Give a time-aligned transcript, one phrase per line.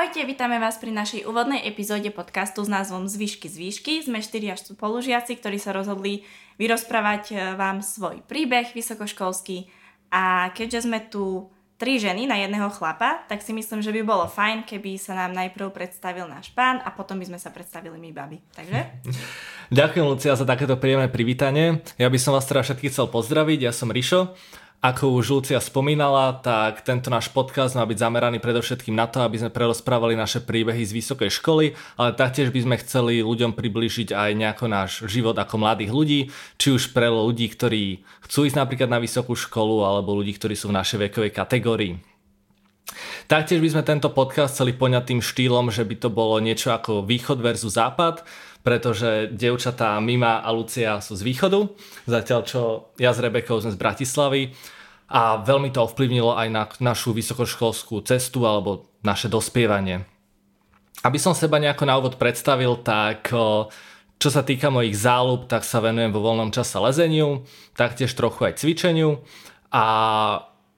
[0.00, 3.92] Ahojte, vítame vás pri našej úvodnej epizóde podcastu s názvom Zvyšky z výšky.
[4.00, 6.24] Sme štyria spolužiaci, ktorí sa rozhodli
[6.56, 9.68] vyrozprávať e, vám svoj príbeh vysokoškolský.
[10.08, 14.24] A keďže sme tu tri ženy na jedného chlapa, tak si myslím, že by bolo
[14.24, 18.08] fajn, keby sa nám najprv predstavil náš pán a potom by sme sa predstavili my
[18.16, 18.40] baby.
[18.56, 19.04] Takže?
[19.84, 21.84] Ďakujem Lucia za takéto príjemné privítanie.
[22.00, 24.32] Ja by som vás teda všetkých chcel pozdraviť, ja som Rišo
[24.80, 29.36] ako už Lucia spomínala, tak tento náš podcast má byť zameraný predovšetkým na to, aby
[29.36, 34.30] sme prerozprávali naše príbehy z vysokej školy, ale taktiež by sme chceli ľuďom priblížiť aj
[34.40, 36.20] nejako náš život ako mladých ľudí,
[36.56, 40.72] či už pre ľudí, ktorí chcú ísť napríklad na vysokú školu, alebo ľudí, ktorí sú
[40.72, 42.00] v našej vekovej kategórii.
[43.28, 47.06] Taktiež by sme tento podcast chceli poňať tým štýlom, že by to bolo niečo ako
[47.06, 48.24] východ versus západ,
[48.60, 51.70] pretože dievčatá Mima a Lucia sú z východu,
[52.04, 52.60] zatiaľ čo
[53.00, 54.42] ja s Rebekou sme z Bratislavy
[55.10, 60.04] a veľmi to ovplyvnilo aj na našu vysokoškolskú cestu alebo naše dospievanie.
[61.00, 63.32] Aby som seba nejako na úvod predstavil, tak
[64.20, 68.60] čo sa týka mojich záľub, tak sa venujem vo voľnom čase lezeniu, taktiež trochu aj
[68.60, 69.24] cvičeniu
[69.72, 69.84] a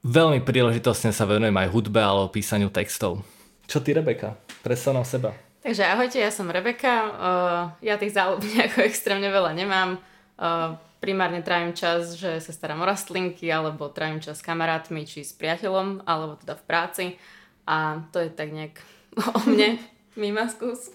[0.07, 3.27] veľmi príležitostne sa venujem aj hudbe alebo písaniu textov.
[3.67, 4.39] Čo ty, Rebeka?
[4.63, 5.35] Predstav nám seba.
[5.63, 6.95] Takže ahojte, ja som Rebeka.
[7.07, 9.91] Uh, ja tých záľub nejako extrémne veľa nemám.
[10.35, 15.23] Uh, primárne trávim čas, že sa starám o rastlinky, alebo trávim čas s kamarátmi, či
[15.23, 17.05] s priateľom, alebo teda v práci.
[17.67, 18.83] A to je tak nejak
[19.39, 19.79] o mne.
[20.19, 20.91] Mima, skús.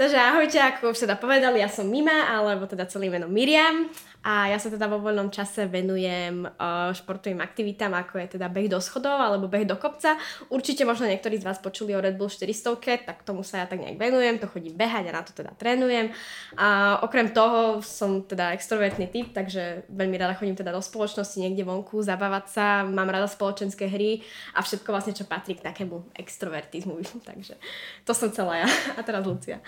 [0.00, 3.92] Takže ahojte, ako už teda povedali, ja som Mima, alebo teda celý meno Miriam.
[4.20, 8.68] A ja sa teda vo voľnom čase venujem uh, športovým aktivitám, ako je teda beh
[8.68, 10.20] do schodov alebo beh do kopca.
[10.52, 12.76] Určite možno niektorí z vás počuli o Red Bull 400,
[13.08, 16.12] tak tomu sa ja tak nejak venujem, to chodím behať a na to teda trénujem.
[16.60, 21.64] A okrem toho som teda extrovertný typ, takže veľmi rada chodím teda do spoločnosti niekde
[21.64, 24.20] vonku, zabávať sa, mám rada spoločenské hry
[24.52, 27.00] a všetko vlastne, čo patrí k takému extrovertizmu.
[27.28, 27.56] takže
[28.04, 28.68] to som celá ja.
[28.96, 29.64] A teraz Lucia.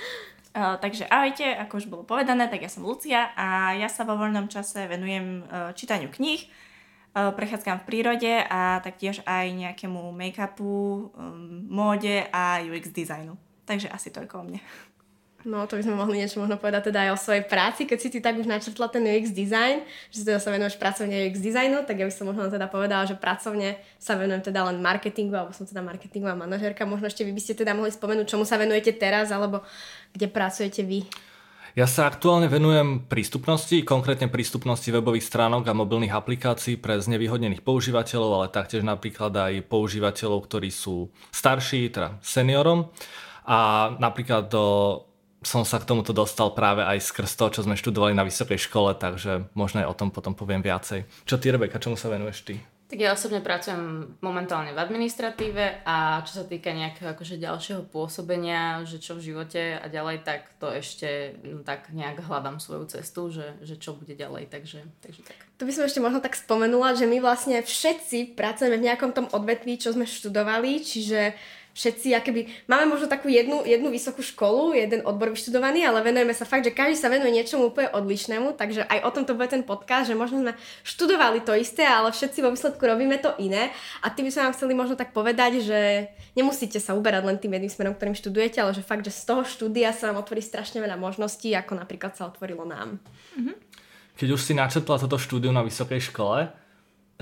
[0.53, 4.20] Uh, takže ahojte, ako už bolo povedané, tak ja som Lucia a ja sa vo
[4.20, 11.08] voľnom čase venujem uh, čítaniu kníh, uh, prechádzkam v prírode a taktiež aj nejakému make-upu,
[11.17, 13.41] um, móde a UX designu.
[13.64, 14.61] Takže asi toľko o mne.
[15.42, 18.08] No, to by sme mohli niečo možno povedať teda aj o svojej práci, keď si
[18.14, 19.83] ty tak už načrtla ten UX design,
[20.14, 23.19] že teda sa venuješ pracovne UX designu, tak ja by som možno teda povedala, že
[23.19, 26.86] pracovne sa venujem teda len marketingu, alebo som teda marketingová manažerka.
[26.86, 29.67] Možno ešte vy by ste teda mohli spomenúť, čomu sa venujete teraz, alebo
[30.14, 31.03] kde pracujete vy.
[31.73, 38.30] Ja sa aktuálne venujem prístupnosti, konkrétne prístupnosti webových stránok a mobilných aplikácií pre znevýhodnených používateľov,
[38.30, 42.92] ale taktiež napríklad aj používateľov, ktorí sú starší, teda seniorom.
[43.48, 44.64] A napríklad do
[45.42, 48.95] som sa k tomuto dostal práve aj skrz to, čo sme študovali na vysokej škole,
[48.95, 51.05] takže možno aj o tom potom poviem viacej.
[51.27, 52.55] Čo ty, Rebeka, čomu sa venuješ ty?
[52.92, 58.85] Tak ja osobne pracujem momentálne v administratíve a čo sa týka nejakého akože ďalšieho pôsobenia,
[58.85, 63.33] že čo v živote a ďalej, tak to ešte no, tak nejak hľadám svoju cestu,
[63.33, 65.41] že, že čo bude ďalej, takže, takže tak.
[65.57, 69.24] To by som ešte možno tak spomenula, že my vlastne všetci pracujeme v nejakom tom
[69.33, 71.33] odvetví, čo sme študovali, čiže
[71.72, 76.44] všetci, akoby, máme možno takú jednu, jednu vysokú školu, jeden odbor vyštudovaný, ale venujeme sa
[76.44, 79.64] fakt, že každý sa venuje niečomu úplne odlišnému, takže aj o tom to bude ten
[79.64, 80.52] podcast, že možno sme
[80.84, 83.72] študovali to isté, ale všetci vo výsledku robíme to iné
[84.05, 85.80] a tým by sme vám chceli možno tak povedať, že
[86.36, 89.42] nemusíte sa uberať len tým jedným smerom, ktorým študujete, ale že fakt, že z toho
[89.48, 93.00] štúdia sa vám otvorí strašne veľa možností, ako napríklad sa otvorilo nám.
[93.32, 93.56] Mm-hmm.
[94.12, 96.52] Keď už si načetla toto štúdium na vysokej škole,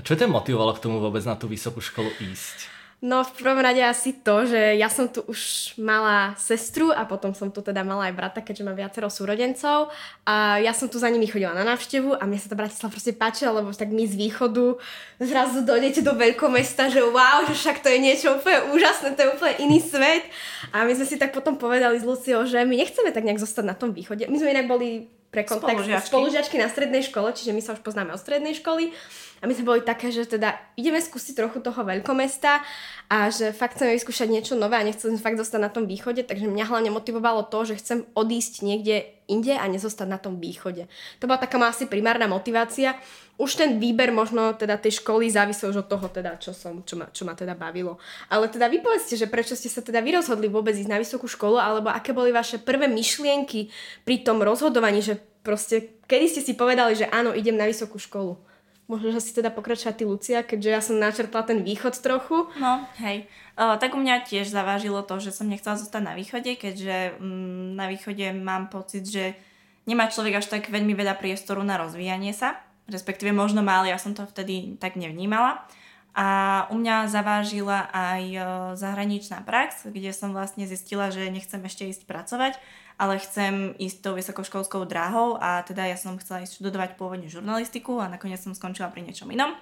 [0.03, 2.80] čo ťa motivovalo k tomu vôbec na tú vysokú školu ísť?
[3.01, 7.33] No v prvom rade asi to, že ja som tu už mala sestru a potom
[7.33, 9.89] som tu teda mala aj brata, keďže mám viacero súrodencov
[10.21, 13.17] a ja som tu za nimi chodila na návštevu a mne sa tá Bratislava proste
[13.17, 14.77] páčila, lebo tak my z východu
[15.17, 19.33] zrazu dojdete do veľkomesta, že wow, že však to je niečo úplne úžasné, to je
[19.33, 20.21] úplne iný svet
[20.69, 23.65] a my sme si tak potom povedali s Luciou, že my nechceme tak nejak zostať
[23.65, 24.29] na tom východe.
[24.29, 26.11] My sme inak boli pre kontext spolužiačky.
[26.11, 28.93] spolužiačky na strednej škole, čiže my sa už poznáme od strednej školy
[29.41, 32.61] a my sme boli také, že teda ideme skúsiť trochu toho veľkomesta
[33.09, 36.45] a že fakt chceme vyskúšať niečo nové a nechcem fakt zostať na tom východe, takže
[36.45, 40.85] mňa hlavne motivovalo to, že chcem odísť niekde inde a nezostať na tom východe.
[41.17, 42.93] To bola taká asi primárna motivácia.
[43.41, 46.99] Už ten výber možno teda tej školy závisel už od toho teda, čo, som, čo,
[46.99, 47.97] ma, čo ma teda bavilo.
[48.29, 51.25] Ale teda vy povedzte, že prečo ste sa teda vy rozhodli vôbec ísť na vysokú
[51.25, 53.73] školu, alebo aké boli vaše prvé myšlienky
[54.05, 58.50] pri tom rozhodovaní, že proste, kedy ste si povedali, že áno, idem na vysokú školu?
[58.91, 62.51] Možno, že si teda pokračovať ty, Lucia, keďže ja som načrtla ten východ trochu.
[62.59, 63.23] No, hej.
[63.55, 67.79] O, tak u mňa tiež zavážilo to, že som nechcela zostať na východe, keďže mm,
[67.79, 69.39] na východe mám pocit, že
[69.87, 72.59] nemá človek až tak veľmi veľa priestoru na rozvíjanie sa.
[72.91, 75.63] Respektíve možno má, ale ja som to vtedy tak nevnímala.
[76.11, 76.27] A
[76.67, 78.39] u mňa zavážila aj e,
[78.75, 82.59] zahraničná prax, kde som vlastne zistila, že nechcem ešte ísť pracovať,
[82.99, 88.03] ale chcem ísť tou vysokoškolskou dráhou a teda ja som chcela ísť študovať pôvodne žurnalistiku
[88.03, 89.55] a nakoniec som skončila pri niečom inom.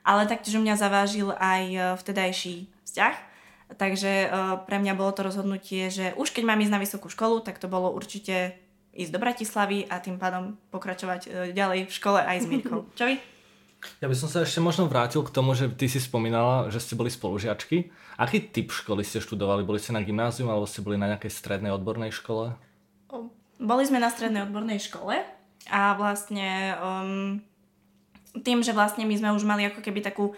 [0.00, 3.14] Ale taktiež u mňa zavážil aj e, vtedajší vzťah,
[3.76, 4.28] takže e,
[4.64, 7.68] pre mňa bolo to rozhodnutie, že už keď mám ísť na vysokú školu, tak to
[7.68, 8.56] bolo určite
[8.96, 12.88] ísť do Bratislavy a tým pádom pokračovať ďalej v škole aj s Mirkou.
[12.96, 13.31] Čo vy?
[13.98, 16.94] Ja by som sa ešte možno vrátil k tomu, že ty si spomínala, že ste
[16.94, 17.90] boli spolužiačky.
[18.14, 19.66] Aký typ školy ste študovali?
[19.66, 22.54] Boli ste na gymnázium alebo ste boli na nejakej strednej odbornej škole?
[23.62, 25.22] Boli sme na strednej odbornej škole
[25.70, 27.38] a vlastne um,
[28.42, 30.34] tým, že vlastne my sme už mali ako keby takú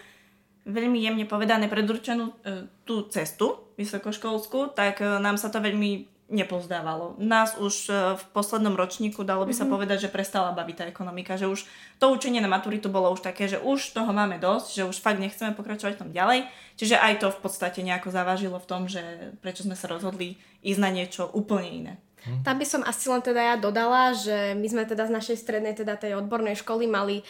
[0.64, 7.20] veľmi jemne povedané predurčenú uh, tú cestu vysokoškolskú, tak uh, nám sa to veľmi nepozdávalo.
[7.20, 9.74] Nás už e, v poslednom ročníku dalo by sa mm-hmm.
[9.76, 11.68] povedať, že prestala baviť tá ekonomika, že už
[12.00, 15.20] to učenie na maturitu bolo už také, že už toho máme dosť, že už fakt
[15.20, 16.48] nechceme pokračovať tom ďalej.
[16.80, 20.80] Čiže aj to v podstate nejako zavážilo v tom, že prečo sme sa rozhodli ísť
[20.80, 21.94] na niečo úplne iné.
[22.24, 22.40] Hm.
[22.40, 25.76] Tam by som asi len teda ja dodala, že my sme teda z našej strednej,
[25.76, 27.20] teda tej odbornej školy mali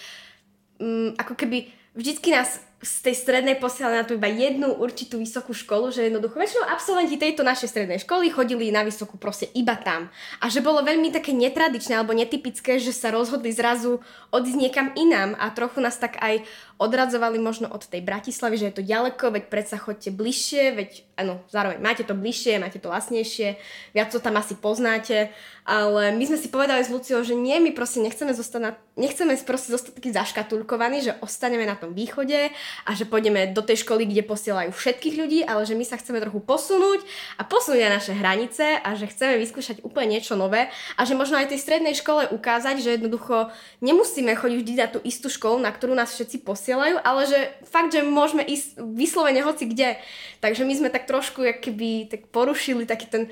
[0.79, 1.67] um, ako keby
[1.99, 6.37] vždycky nás z tej strednej posielali na to iba jednu určitú vysokú školu, že jednoducho
[6.37, 10.13] väčšinou absolventi tejto našej strednej školy chodili na vysokú proste iba tam.
[10.45, 15.33] A že bolo veľmi také netradičné alebo netypické, že sa rozhodli zrazu odísť niekam inám
[15.41, 16.45] a trochu nás tak aj
[16.77, 21.39] odradzovali možno od tej Bratislavy, že je to ďaleko, veď predsa chodte bližšie, veď áno,
[21.49, 23.57] zároveň máte to bližšie, máte to vlastnejšie,
[23.95, 25.31] viac to tam asi poznáte,
[25.63, 29.39] ale my sme si povedali s Luciou, že nie, my proste nechceme zostať na, nechceme
[29.47, 32.51] proste zostať taký zaškatulkovaní, že ostaneme na tom východe
[32.83, 36.19] a že pôjdeme do tej školy, kde posielajú všetkých ľudí, ale že my sa chceme
[36.19, 37.07] trochu posunúť
[37.39, 40.69] a posunúť na naše hranice a že chceme vyskúšať úplne niečo nové
[40.99, 44.99] a že možno aj tej strednej škole ukázať, že jednoducho nemusíme chodiť vždy na tú
[45.07, 49.71] istú školu, na ktorú nás všetci posielajú, ale že fakt, že môžeme ísť vyslovene hoci
[49.71, 49.97] kde.
[50.43, 53.23] Takže my sme tak trošku keby tak porušili taký ten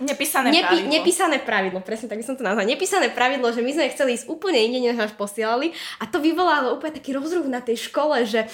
[0.00, 0.88] Nepísané nepi- pravidlo.
[0.88, 2.64] Nepísané pravidlo, presne tak by som to nazvala.
[2.64, 6.72] Nepísané pravidlo, že my sme chceli ísť úplne inde, než nás posielali a to vyvolalo
[6.72, 8.48] úplne taký rozruch na tej škole, že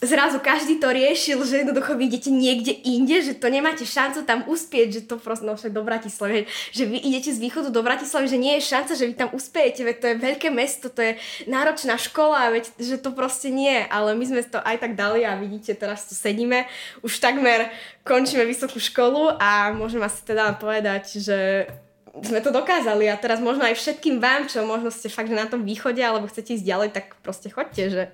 [0.00, 4.44] zrazu každý to riešil, že jednoducho vy idete niekde inde, že to nemáte šancu tam
[4.44, 8.28] uspieť, že to proste, no však do Bratislavy, že vy idete z východu do Bratislavy,
[8.28, 11.12] že nie je šanca, že vy tam uspiejete, veď to je veľké mesto, to je
[11.48, 15.32] náročná škola, veď, že to proste nie, ale my sme to aj tak dali a
[15.40, 16.68] vidíte, teraz tu sedíme,
[17.00, 17.72] už takmer
[18.04, 21.72] končíme vysokú školu a môžem asi teda povedať, že
[22.20, 25.48] sme to dokázali a teraz možno aj všetkým vám, čo možno ste fakt že na
[25.48, 28.08] tom východe alebo chcete ísť ďalej, tak proste chodte, že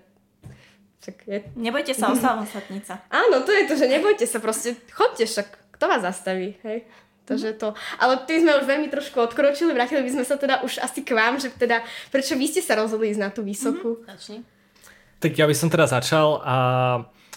[1.03, 1.39] však je...
[1.59, 3.03] Nebojte sa o samostatnica.
[3.27, 6.87] Áno, to je to, že nebojte sa, proste chodte, však kto vás zastaví, hej?
[7.23, 10.83] Takže to, ale tým sme už veľmi trošku odkročili, vrátili by sme sa teda už
[10.83, 14.03] asi k vám, že teda, prečo vy ste sa rozhodli ísť na tú vysokú?
[14.03, 14.43] Mm-hmm.
[15.23, 16.57] Tak ja by som teda začal a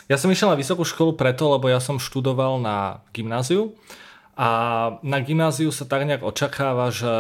[0.10, 3.78] ja som išiel na vysokú školu preto, lebo ja som študoval na gymnáziu
[4.34, 4.50] a
[5.06, 7.14] na gymnáziu sa tak nejak očakáva, že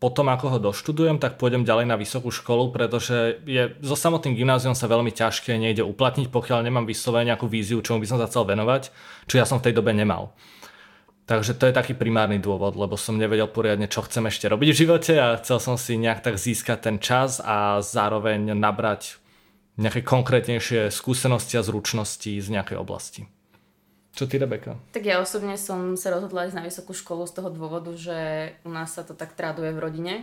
[0.00, 4.72] potom ako ho doštudujem, tak pôjdem ďalej na vysokú školu, pretože je, so samotným gymnáziom
[4.72, 8.48] sa veľmi ťažké nejde uplatniť, pokiaľ nemám vyslovene nejakú víziu, čomu by som sa chcel
[8.48, 8.88] venovať,
[9.28, 10.32] čo ja som v tej dobe nemal.
[11.28, 14.80] Takže to je taký primárny dôvod, lebo som nevedel poriadne, čo chcem ešte robiť v
[14.82, 19.20] živote a chcel som si nejak tak získať ten čas a zároveň nabrať
[19.78, 23.28] nejaké konkrétnejšie skúsenosti a zručnosti z nejakej oblasti.
[24.10, 24.74] Čo ty, Rebeka?
[24.90, 28.70] Tak ja osobne som sa rozhodla ísť na vysokú školu z toho dôvodu, že u
[28.74, 30.14] nás sa to tak traduje v rodine,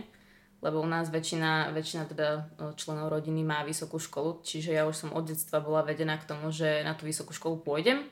[0.60, 2.40] lebo u nás väčšina, väčšina teda e,
[2.76, 6.52] členov rodiny má vysokú školu, čiže ja už som od detstva bola vedená k tomu,
[6.52, 8.04] že na tú vysokú školu pôjdem.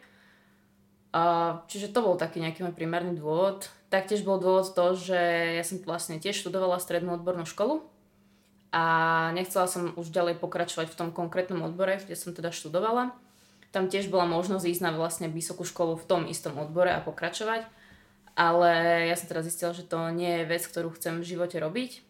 [1.13, 3.69] A, čiže to bol taký nejaký môj primárny dôvod.
[3.93, 5.21] Taktiež bol dôvod to, že
[5.61, 7.85] ja som vlastne tiež študovala strednú odbornú školu
[8.73, 8.85] a
[9.33, 13.15] nechcela som už ďalej pokračovať v tom konkrétnom odbore, kde som teda študovala
[13.77, 17.69] tam tiež bola možnosť ísť na vlastne vysokú školu v tom istom odbore a pokračovať.
[18.33, 22.01] Ale ja som teraz zistila, že to nie je vec, ktorú chcem v živote robiť.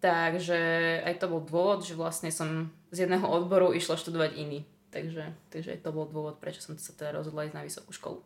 [0.00, 0.58] Takže
[1.04, 4.64] aj to bol dôvod, že vlastne som z jedného odboru išla študovať iný.
[4.88, 8.20] Takže, takže to bol dôvod, prečo som sa teda rozhodla ísť na vysokú školu.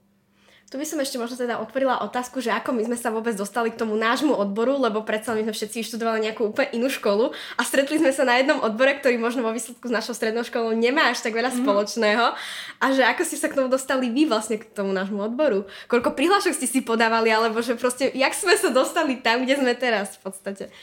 [0.66, 3.70] Tu by som ešte možno teda otvorila otázku, že ako my sme sa vôbec dostali
[3.70, 7.62] k tomu nášmu odboru, lebo predsa my sme všetci študovali nejakú úplne inú školu a
[7.62, 11.14] stretli sme sa na jednom odbore, ktorý možno vo výsledku s našou strednou školou nemá
[11.14, 11.58] až tak veľa mm.
[11.62, 12.34] spoločného.
[12.82, 15.70] A že ako ste sa k tomu dostali vy vlastne k tomu nášmu odboru?
[15.86, 19.70] Koľko prihlášok ste si podávali, alebo že proste, jak sme sa dostali tam, kde sme
[19.78, 20.74] teraz v podstate?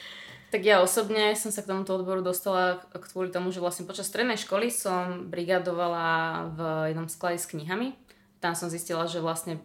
[0.55, 2.79] Tak ja osobne som sa k tomuto odboru dostala
[3.11, 6.07] kvôli tomu, že vlastne počas strednej školy som brigadovala
[6.55, 6.59] v
[6.95, 7.99] jednom sklade s knihami.
[8.39, 9.59] Tam som zistila, že vlastne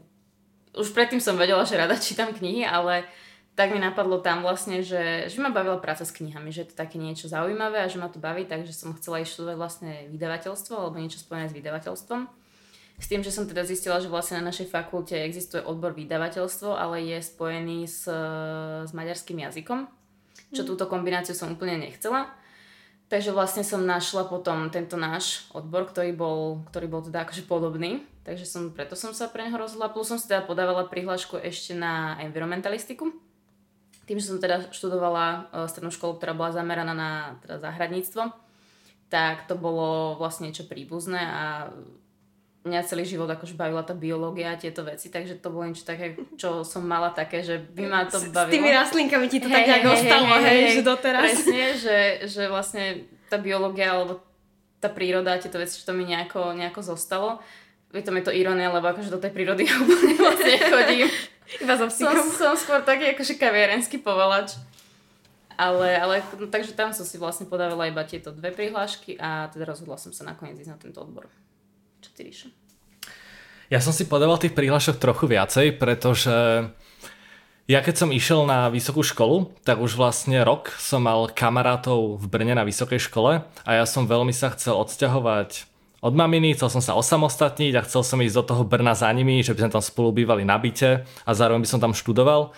[0.77, 3.09] už predtým som vedela, že rada čítam knihy, ale
[3.59, 6.79] tak mi napadlo tam vlastne, že, že ma bavila práca s knihami, že je to
[6.79, 11.03] také niečo zaujímavé a že ma to baví, takže som chcela študovať vlastne vydavateľstvo alebo
[11.03, 12.31] niečo spojené s vydavateľstvom.
[12.99, 17.03] S tým, že som teda zistila, že vlastne na našej fakulte existuje odbor vydavateľstvo, ale
[17.03, 18.07] je spojený s,
[18.87, 19.87] s maďarským jazykom,
[20.55, 20.69] čo mm.
[20.71, 22.31] túto kombináciu som úplne nechcela.
[23.09, 28.05] Takže vlastne som našla potom tento náš odbor, ktorý bol, ktorý bol teda akože podobný.
[28.29, 29.89] Takže som, preto som sa pre neho rozhodla.
[29.89, 33.09] Plus som si teda podávala prihlášku ešte na environmentalistiku
[34.09, 38.33] tým, že som teda študovala uh, strednú školu, ktorá bola zameraná na teda záhradníctvo,
[39.13, 41.69] tak to bolo vlastne niečo príbuzné a
[42.65, 46.17] mňa celý život akože bavila tá biológia a tieto veci, takže to bolo niečo také,
[46.41, 48.49] čo som mala také, že by ma to bavilo.
[48.49, 51.25] S tými rastlinkami ti to hey, tak nejak hey, ostalo, hej, hey, hey, že doteraz.
[51.29, 52.85] Presne, že, že vlastne
[53.29, 54.25] tá biológia alebo
[54.81, 57.45] tá príroda a tieto veci, že to mi nejako, nejako zostalo.
[57.89, 61.09] Je to mi to ironia, lebo akože do tej prírody ja úplne moc nechodím.
[61.65, 64.61] Iba so som, som skôr taký akože kaviarenský povalač.
[65.59, 69.67] Ale, ale no, takže tam som si vlastne podávala iba tieto dve prihlášky a teda
[69.67, 71.27] rozhodla som sa nakoniec ísť na tento odbor.
[71.99, 72.49] Čo ty, Ríša?
[73.67, 76.63] Ja som si podával tých prihlášok trochu viacej, pretože
[77.69, 82.25] ja keď som išiel na vysokú školu, tak už vlastne rok som mal kamarátov v
[82.31, 85.69] Brne na vysokej škole a ja som veľmi sa chcel odsťahovať
[85.99, 89.43] od maminy, chcel som sa osamostatniť a chcel som ísť do toho Brna za nimi,
[89.43, 92.55] že by sme tam spolu bývali na byte a zároveň by som tam študoval.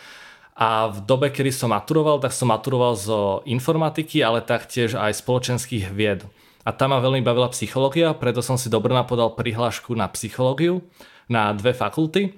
[0.61, 5.89] A v dobe, kedy som maturoval, tak som maturoval zo informatiky, ale taktiež aj spoločenských
[5.89, 6.29] vied.
[6.69, 10.85] A tam ma veľmi bavila psychológia, preto som si do Brna podal prihlášku na psychológiu
[11.33, 12.37] na dve fakulty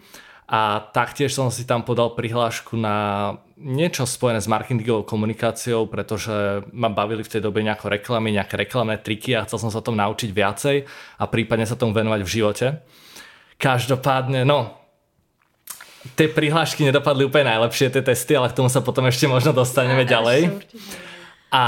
[0.53, 2.97] a taktiež som si tam podal prihlášku na
[3.57, 9.01] niečo spojené s marketingovou komunikáciou, pretože ma bavili v tej dobe nejako reklamy, nejaké reklamné
[9.01, 10.77] triky a chcel som sa tom naučiť viacej
[11.17, 12.67] a prípadne sa tomu venovať v živote.
[13.57, 14.77] Každopádne, no,
[16.21, 20.05] tie prihlášky nedopadli úplne najlepšie, tie testy, ale k tomu sa potom ešte možno dostaneme
[20.05, 20.53] ďalej.
[21.53, 21.65] A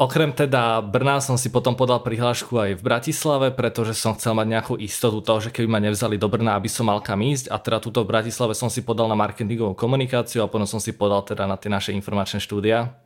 [0.00, 4.48] okrem teda Brna som si potom podal prihlášku aj v Bratislave, pretože som chcel mať
[4.48, 7.52] nejakú istotu toho, že keby ma nevzali do Brna, aby som mal kam ísť.
[7.52, 10.96] A teda túto v Bratislave som si podal na marketingovú komunikáciu a potom som si
[10.96, 12.96] podal teda na tie naše informačné štúdia.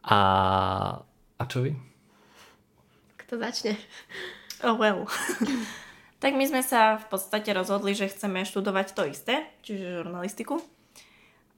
[0.00, 0.20] A,
[1.36, 1.76] a čo vy?
[3.20, 3.76] Kto začne?
[4.64, 5.04] Oh well.
[6.24, 10.64] tak my sme sa v podstate rozhodli, že chceme študovať to isté, čiže žurnalistiku.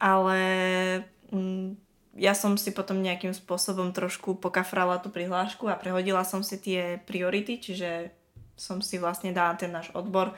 [0.03, 0.39] Ale
[1.31, 1.82] mm,
[2.13, 7.01] ja som si potom nejakým spôsobom trošku pokafrala tú prihlášku a prehodila som si tie
[7.09, 8.13] priority, čiže
[8.57, 10.37] som si vlastne dala ten náš odbor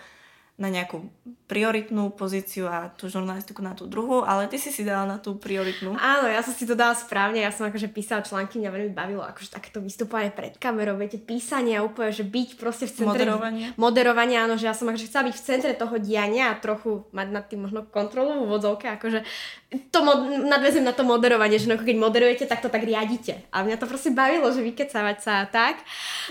[0.54, 1.11] na nejakú
[1.50, 5.35] prioritnú pozíciu a tú žurnalistiku na tú druhú, ale ty si si dala na tú
[5.35, 5.99] prioritnú.
[5.99, 9.26] Áno, ja som si to dala správne, ja som akože písala články, mňa veľmi bavilo,
[9.26, 13.26] akože takéto vystupovanie pred kamerou, viete, písanie a úplne, že byť proste v centre...
[13.26, 13.75] Moderovanie.
[13.75, 17.28] Moderovanie, áno, že ja som akože chcela byť v centre toho diania a trochu mať
[17.35, 19.26] nad tým možno kontrolu v úvodzovke, akože
[19.90, 23.38] to mod- nadvezem na to moderovanie, že no, keď moderujete, tak to tak riadite.
[23.54, 25.83] A mňa to proste bavilo, že vykecávať sa a tak.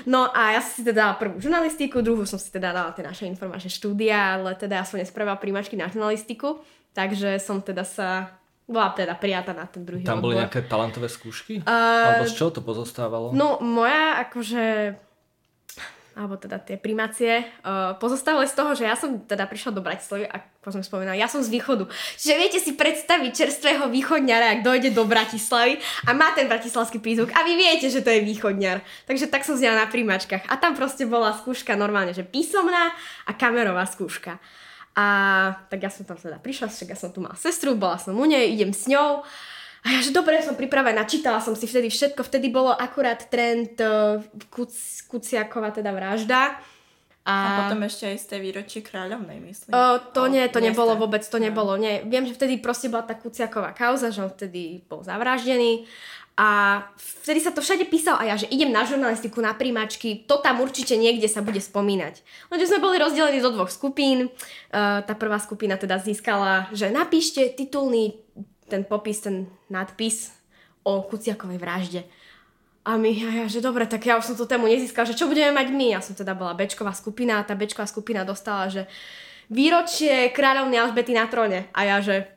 [0.08, 3.04] No a ja som si teda dala prvú žurnalistiku, druhú som si teda dala tie
[3.04, 8.38] naše informačné štúdia, ale teda ja som nespravila príjmačky na žurnalistiku, takže som teda sa
[8.64, 10.32] bola teda prijata na ten druhý Tam odbor.
[10.32, 11.60] boli nejaké talentové skúšky?
[11.68, 13.36] Uh, Alebo z čoho to pozostávalo?
[13.36, 14.96] No moja akože
[16.14, 20.30] alebo teda tie primácie, uh, pozostávali z toho, že ja som teda prišla do Bratislavy,
[20.30, 21.90] ako som spomínala, ja som z východu.
[22.22, 27.34] Čiže viete si predstaviť čerstvého východňara, ak dojde do Bratislavy a má ten bratislavský prízvuk
[27.34, 28.86] a vy viete, že to je východňar.
[29.10, 30.46] Takže tak som zjela na príjmačkách.
[30.48, 32.94] A tam proste bola skúška normálne, že písomná
[33.26, 34.38] a kamerová skúška.
[34.94, 35.06] A
[35.74, 38.26] tak ja som tam teda prišla, však ja som tu mala sestru, bola som u
[38.30, 39.26] nej, idem s ňou.
[39.84, 43.76] A ja, že dobre, som pripravená, čítala som si vtedy všetko, vtedy bolo akurát trend
[43.84, 44.72] uh, Kuc,
[45.12, 46.56] Kuciakova teda vražda.
[47.24, 49.72] A, a potom ešte aj z tej výročie kráľovnej, myslím.
[49.72, 51.48] Uh, to o, nie, to nebolo vôbec, to no.
[51.48, 52.04] nebolo, nie.
[52.08, 55.88] Viem, že vtedy proste bola tá Kuciaková kauza, že on vtedy bol zavraždený
[56.34, 60.42] a vtedy sa to všade písal a ja, že idem na žurnalistiku, na príjmačky, to
[60.42, 62.26] tam určite niekde sa bude spomínať.
[62.50, 64.28] Lenže sme boli rozdelení do dvoch skupín.
[64.74, 68.20] Uh, tá prvá skupina teda získala, že napíšte titulný
[68.68, 70.32] ten popis, ten nadpis
[70.84, 72.02] o Kuciakovej vražde.
[72.84, 75.32] A my, ja, ja, že dobre, tak ja už som tú tému nezískala, že čo
[75.32, 75.96] budeme mať my?
[75.96, 78.92] Ja som teda bola Bčková skupina a tá Bčková skupina dostala, že
[79.48, 81.72] výročie kráľovny Alžbety na tróne.
[81.72, 82.28] A ja, že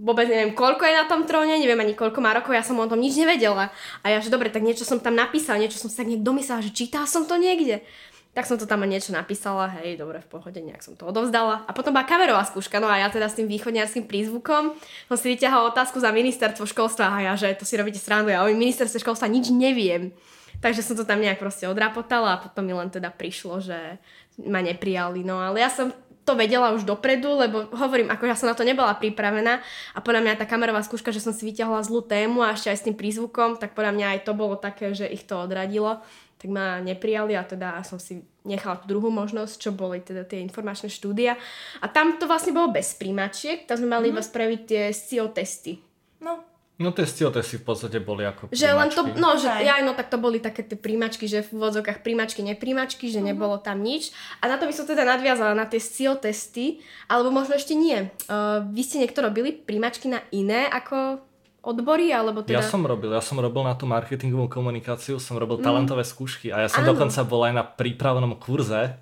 [0.00, 2.88] vôbec neviem, koľko je na tom tróne, neviem ani koľko má rokov, ja som o
[2.88, 3.68] tom nič nevedela.
[4.00, 6.72] A ja, že dobre, tak niečo som tam napísala, niečo som sa tak domyslela, že
[6.72, 7.84] čítala som to niekde.
[8.32, 11.68] Tak som to tam niečo napísala, hej, dobre, v pohode, nejak som to odovzdala.
[11.68, 14.72] A potom bola kamerová skúška, no a ja teda s tým východniarským prízvukom
[15.12, 18.40] som si vyťahala otázku za ministerstvo školstva a ja, že to si robíte srandu, ja
[18.40, 20.16] o ministerstve školstva nič neviem.
[20.64, 24.00] Takže som to tam nejak proste odrapotala a potom mi len teda prišlo, že
[24.40, 25.20] ma neprijali.
[25.26, 28.62] No ale ja som to vedela už dopredu, lebo hovorím, ako ja som na to
[28.62, 29.58] nebola pripravená
[29.92, 32.78] a podľa mňa tá kamerová skúška, že som si vyťahla zlú tému a ešte aj
[32.78, 35.98] s tým prízvukom, tak podľa mňa aj to bolo také, že ich to odradilo
[36.42, 40.42] tak ma neprijali a teda som si nechala tú druhú možnosť, čo boli teda tie
[40.42, 41.38] informačné štúdia.
[41.78, 44.18] A tam to vlastne bolo bez príjmačiek, tam sme mali mm-hmm.
[44.18, 45.78] iba spraviť tie SEO testy.
[46.18, 46.42] No,
[46.82, 49.22] No tie SEO testy v podstate boli ako Že len to, príjmačky.
[49.22, 49.62] no, že Aj.
[49.62, 53.62] ja, no tak to boli také tie príjmačky, že v úvodzokách príjmačky, nepríjmačky, že nebolo
[53.62, 54.10] tam nič.
[54.42, 58.10] A na to by som teda nadviazala na tie SEO testy, alebo možno ešte nie.
[58.26, 61.22] Uh, vy ste niekto robili príjmačky na iné ako
[61.62, 62.58] odbory, alebo teda...
[62.58, 66.66] Ja som robil, ja som robil na tú marketingovú komunikáciu, som robil talentové skúšky a
[66.66, 66.86] ja som Mm.
[66.86, 66.90] Áno.
[66.92, 68.98] dokonca bol aj na prípravnom kurze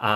[0.00, 0.12] a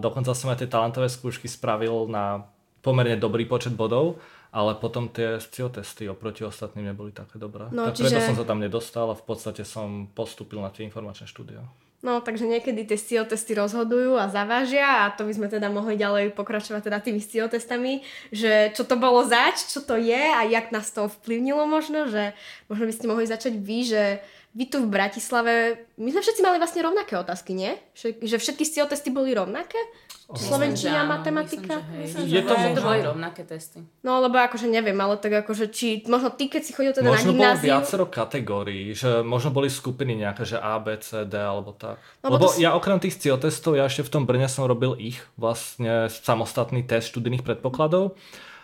[0.00, 2.48] dokonca som aj tie talentové skúšky spravil na
[2.80, 4.16] pomerne dobrý počet bodov,
[4.50, 7.68] ale potom tie SEO testy oproti ostatným neboli také dobré.
[7.70, 10.82] No, tak preto čiže- som sa tam nedostal a v podstate som postúpil na tie
[10.82, 11.60] informačné štúdia.
[12.00, 16.00] No, takže niekedy tie SEO testy rozhodujú a zavážia a to by sme teda mohli
[16.00, 18.00] ďalej pokračovať teda tými SEO testami,
[18.32, 22.32] že čo to bolo zač, čo to je a jak nás to ovplyvnilo možno, že
[22.72, 24.02] možno by ste mohli začať vy, že
[24.56, 27.76] vy tu v Bratislave, my sme všetci mali vlastne rovnaké otázky, nie?
[28.00, 29.78] Že všetky SEO testy boli rovnaké?
[30.38, 31.82] Slovenčina, áno, matematika?
[31.90, 31.98] Myslím, že.
[31.98, 32.54] Myslím, že Je to
[32.86, 33.82] boli rovnaké testy.
[34.06, 37.34] No, lebo akože neviem, ale tak akože či, možno ty, keď si chodil teda Možno
[37.34, 41.34] na bolo gymnáziu, viacero kategórií, že možno boli skupiny nejaké, že A, B, C, D
[41.34, 41.98] alebo tak.
[42.22, 44.94] Lebo Lebo to ja okrem tých SEO testov, ja ešte v tom Brne som robil
[45.02, 48.14] ich, vlastne samostatný test študijných predpokladov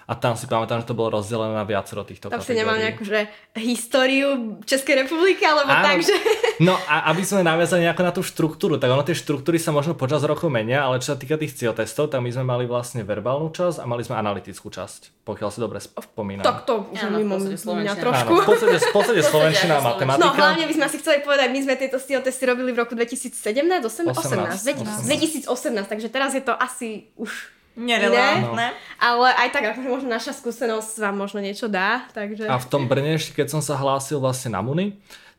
[0.07, 3.03] a tam si pamätám, že to bolo rozdelené na viacero týchto tam si nemal nejakú
[3.03, 3.27] že
[3.59, 5.83] históriu Českej republiky, alebo Áno.
[5.83, 6.15] tak, že...
[6.63, 9.99] No a aby sme naviazali nejako na tú štruktúru, tak ono tie štruktúry sa možno
[9.99, 13.03] počas rokov menia, ale čo sa týka tých SEO testov, tak my sme mali vlastne
[13.03, 16.47] verbálnu časť a mali sme analytickú časť, pokiaľ si dobre spomínam.
[16.47, 18.31] Tak to už Áno, mimo mňa trošku.
[18.31, 20.23] Áno, v podstate, v podstate slovenčina a matematika.
[20.23, 22.95] No hlavne by sme si chceli povedať, my sme tieto SEO testy robili v roku
[22.95, 28.67] 2017, 18, 18, 18, 2018, takže teraz je to asi už nerelevantné.
[28.97, 32.49] ale aj tak, akože možno naša skúsenosť vám možno niečo dá, takže...
[32.49, 34.97] A v tom Brne ešte, keď som sa hlásil vlastne na Muni,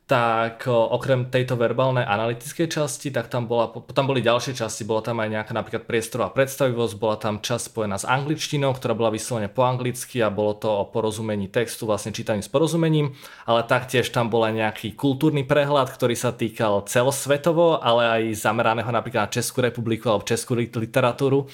[0.08, 5.20] tak okrem tejto verbálnej analytickej časti, tak tam, bola, tam boli ďalšie časti, bola tam
[5.20, 9.68] aj nejaká napríklad priestorová predstavivosť, bola tam časť spojená s angličtinou, ktorá bola vyslovene po
[9.68, 14.48] anglicky a bolo to o porozumení textu, vlastne čítaním s porozumením, ale taktiež tam bol
[14.48, 20.08] aj nejaký kultúrny prehľad, ktorý sa týkal celosvetovo, ale aj zameraného napríklad na Českú republiku
[20.08, 21.52] alebo Českú lit- literatúru.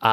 [0.00, 0.12] A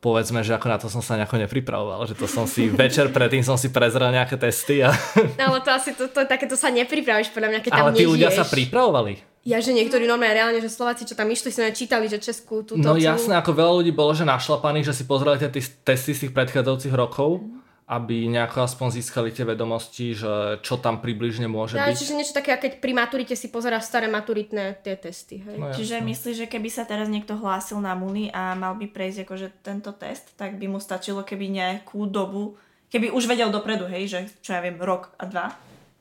[0.00, 3.42] povedzme, že ako na to som sa nejako nepripravoval, že to som si večer predtým
[3.42, 4.94] som si prezrel nejaké testy a...
[5.34, 8.06] Ale to asi, to, to, také to sa nepripravíš podľa mňa, keď tam Ale tí
[8.06, 8.12] nežiješ.
[8.14, 9.12] ľudia sa pripravovali.
[9.46, 12.82] Ja, že niektorí normálne reálne, že Slováci, čo tam išli, si čítali, že Českú túto...
[12.82, 15.50] No jasné, ako veľa ľudí bolo, že našlapaných, že si pozreli tie
[15.86, 17.46] testy z tých predchádzajúcich rokov,
[17.86, 21.94] aby nejako aspoň získali tie vedomosti, že čo tam približne môže Ja, byť.
[21.94, 25.54] čiže niečo také, keď pri maturite si pozeráš staré maturitné tie testy, hej?
[25.54, 29.22] No, Čiže myslíš, že keby sa teraz niekto hlásil na Muni a mal by prejsť
[29.22, 32.58] akože tento test, tak by mu stačilo keby nejakú dobu,
[32.90, 35.46] keby už vedel dopredu, hej, že čo ja viem, rok a dva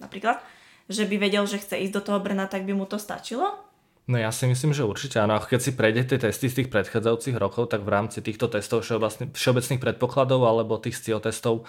[0.02, 0.42] napríklad,
[0.90, 3.65] že by vedel, že chce ísť do toho Brna, tak by mu to stačilo?
[4.06, 5.42] No ja si myslím, že určite áno.
[5.42, 8.86] Keď si prejde tie testy z tých predchádzajúcich rokov, tak v rámci týchto testov
[9.34, 11.66] všeobecných predpokladov alebo tých SEO testov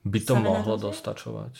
[0.00, 1.52] by to Sa nedá mohlo dostačovať.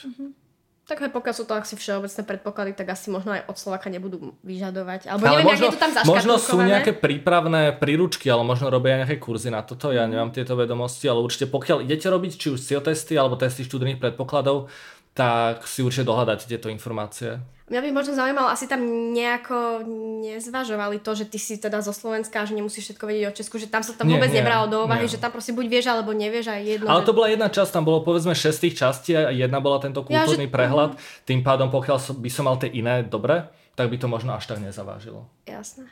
[0.88, 4.34] Tak aj pokiaľ sú to asi všeobecné predpoklady, tak asi možno aj od Slováka nebudú
[4.42, 5.06] vyžadovať.
[5.06, 8.98] Alebo Ale neviem, možno, je to tam možno sú nejaké prípravné príručky, ale možno robia
[8.98, 12.58] nejaké kurzy na toto, ja nemám tieto vedomosti, ale určite pokiaľ idete robiť či už
[12.58, 14.66] SEO testy alebo testy študijných predpokladov,
[15.12, 17.40] tak si určite dohľadáte tieto informácie.
[17.70, 18.82] Mňa by možno zaujímalo, asi tam
[19.14, 19.86] nejako
[20.26, 23.70] nezvažovali to, že ty si teda zo Slovenska, že nemusíš všetko vedieť o Česku, že
[23.70, 25.12] tam sa tam Nie, vôbec nie, nebralo do úvahy, nie.
[25.14, 26.90] že tam proste buď vieš alebo nevieš a je jedno.
[26.90, 30.02] Ale to bola jedna časť, tam bolo povedzme 6 tých častí a jedna bola tento
[30.02, 30.98] Ja, že- kultúrny prehľad.
[31.22, 33.46] Tým pádom, pokiaľ by som mal tie iné dobre,
[33.78, 35.30] tak by to možno až tak nezavážilo.
[35.46, 35.86] Jasné.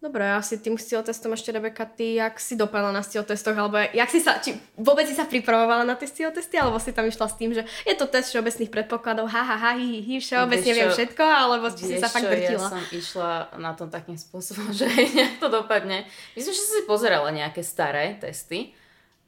[0.00, 3.76] Dobre, asi tým SEO testom ešte, Rebeka, ty, jak si dopadla na SEO testoch, alebo
[3.76, 7.04] jak si sa, či vôbec si sa pripravovala na tie SEO testy, alebo si tam
[7.04, 10.72] išla s tým, že je to test všeobecných predpokladov, ha, ha, ha, hi, hi, všeobecne
[10.72, 12.64] viem všetko, alebo si Vieš sa fakt čo, vrtila.
[12.64, 16.08] Ja som išla na tom takým spôsobom, že nejak to dopadne.
[16.32, 18.72] Myslím, že som si pozerala nejaké staré testy,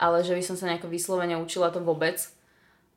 [0.01, 2.17] ale že by som sa nejako vyslovene učila to vôbec.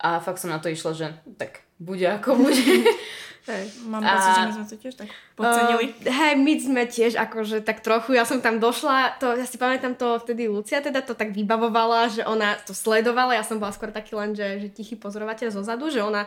[0.00, 2.64] A fakt som na to išla, že tak bude ako bude.
[3.46, 3.64] Hej.
[3.86, 5.84] Mám pocit, že my sme to tiež tak podcenili.
[5.86, 9.54] Uh, hej, my sme tiež akože tak trochu, ja som tam došla, to, ja si
[9.54, 13.70] pamätám to vtedy Lucia teda to tak vybavovala, že ona to sledovala, ja som bola
[13.70, 16.26] skôr taký len, že, že tichý pozorovateľ zo zadu, že ona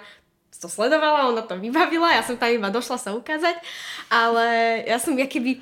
[0.55, 3.59] to sledovala, ona to vybavila, ja som tam iba došla sa ukázať,
[4.07, 5.59] ale ja som keby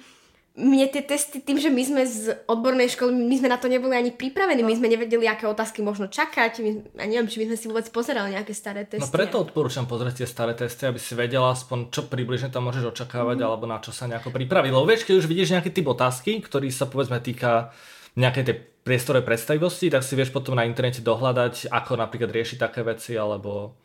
[0.57, 3.93] mne tie testy, tým, že my sme z odbornej školy, my sme na to neboli
[3.93, 7.57] ani pripravení, my sme nevedeli, aké otázky možno čakať, my, a neviem, či by sme
[7.61, 9.05] si vôbec pozerali nejaké staré testy.
[9.05, 12.89] No preto odporúčam pozrieť tie staré testy, aby si vedela aspoň, čo približne tam môžeš
[12.89, 13.45] očakávať, mm.
[13.45, 14.71] alebo na čo sa nejako pripraviť.
[14.73, 17.69] Lebo vieš, keď už vidíš nejaký typ otázky, ktorý sa povedzme týka
[18.17, 22.81] nejakej tej priestore predstavivosti, tak si vieš potom na internete dohľadať, ako napríklad riešiť také
[22.87, 23.75] veci, alebo...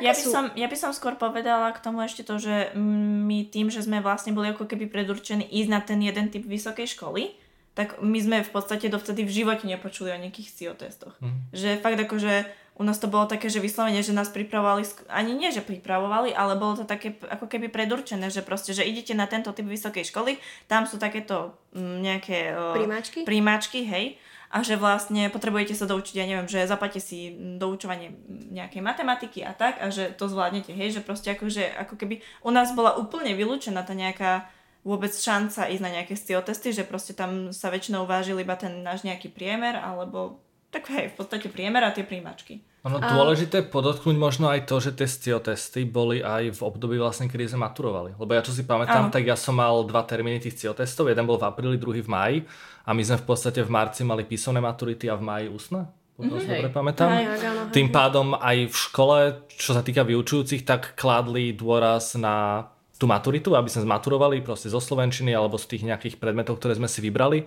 [0.00, 3.68] Ja, by som, ja by som skôr povedala k tomu ešte to, že my tým,
[3.68, 7.34] že sme vlastne boli ako keby predurčení ísť na ten jeden typ vysokej školy,
[7.76, 11.12] tak my sme v podstate dovtedy v živote nepočuli o nejakých CIO testoch.
[11.20, 11.52] Mm.
[11.52, 12.34] Že fakt akože
[12.76, 16.60] u nás to bolo také, že vyslovene, že nás pripravovali, ani nie, že pripravovali, ale
[16.60, 20.36] bolo to také ako keby predurčené, že proste, že idete na tento typ vysokej školy,
[20.68, 22.38] tam sú takéto mm, nejaké
[22.76, 23.18] príjmačky?
[23.24, 24.20] príjmačky, hej,
[24.52, 29.56] a že vlastne potrebujete sa doučiť, ja neviem, že zaplate si doučovanie nejakej matematiky a
[29.56, 32.94] tak a že to zvládnete, hej, že proste ako, že ako keby u nás bola
[33.00, 34.46] úplne vylúčená tá nejaká
[34.86, 38.86] vôbec šanca ísť na nejaké STIO testy, že proste tam sa väčšinou vážil iba ten
[38.86, 40.45] náš nejaký priemer alebo
[40.76, 42.60] tak hej, v podstate priemer a tie príjmačky.
[42.84, 47.26] Ono dôležité podotknúť možno aj to, že tie STIO testy boli aj v období vlastne,
[47.26, 48.14] kedy sme maturovali.
[48.14, 49.14] Lebo ja čo si pamätám, ano.
[49.14, 51.10] tak ja som mal dva termíny tých STIO testov.
[51.10, 52.38] Jeden bol v apríli, druhý v maji.
[52.86, 55.90] A my sme v podstate v marci mali písomné maturity a v maji ústne.
[56.14, 56.38] Mm-hmm.
[56.38, 57.08] Si dobre pamätám.
[57.10, 57.40] Hej, hej,
[57.74, 59.18] Tým pádom aj v škole,
[59.50, 64.80] čo sa týka vyučujúcich, tak kládli dôraz na tú maturitu, aby sme zmaturovali proste zo
[64.80, 67.44] Slovenčiny alebo z tých nejakých predmetov, ktoré sme si vybrali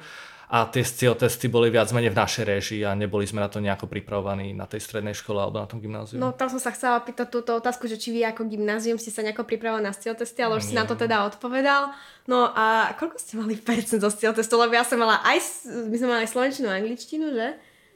[0.49, 3.61] a tie SCIO testy boli viac menej v našej režii a neboli sme na to
[3.61, 6.17] nejako pripravovaní na tej strednej škole alebo na tom gymnáziu.
[6.17, 9.21] No tam som sa chcela pýtať túto otázku, že či vy ako gymnázium ste sa
[9.21, 10.69] nejako pripravili na SCIO testy, ale už Nie.
[10.73, 11.93] si na to teda odpovedal.
[12.25, 14.57] No a koľko ste mali percent zo SCIO testu?
[14.57, 15.37] Lebo ja som mala aj,
[15.85, 17.47] my sme mali aj slovenčinu a angličtinu, že?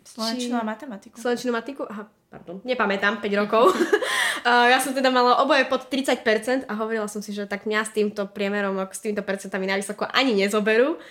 [0.05, 0.61] Slovenčinu či...
[0.61, 1.15] a matematiku.
[1.17, 1.81] Slovenčinu a matematiku?
[1.89, 3.73] Aha, pardon, nepamätám, 5 rokov.
[4.73, 7.91] ja som teda mala oboje pod 30% a hovorila som si, že tak mňa s
[7.97, 11.01] týmto priemerom, s týmto percentami na vysoko ani nezoberú.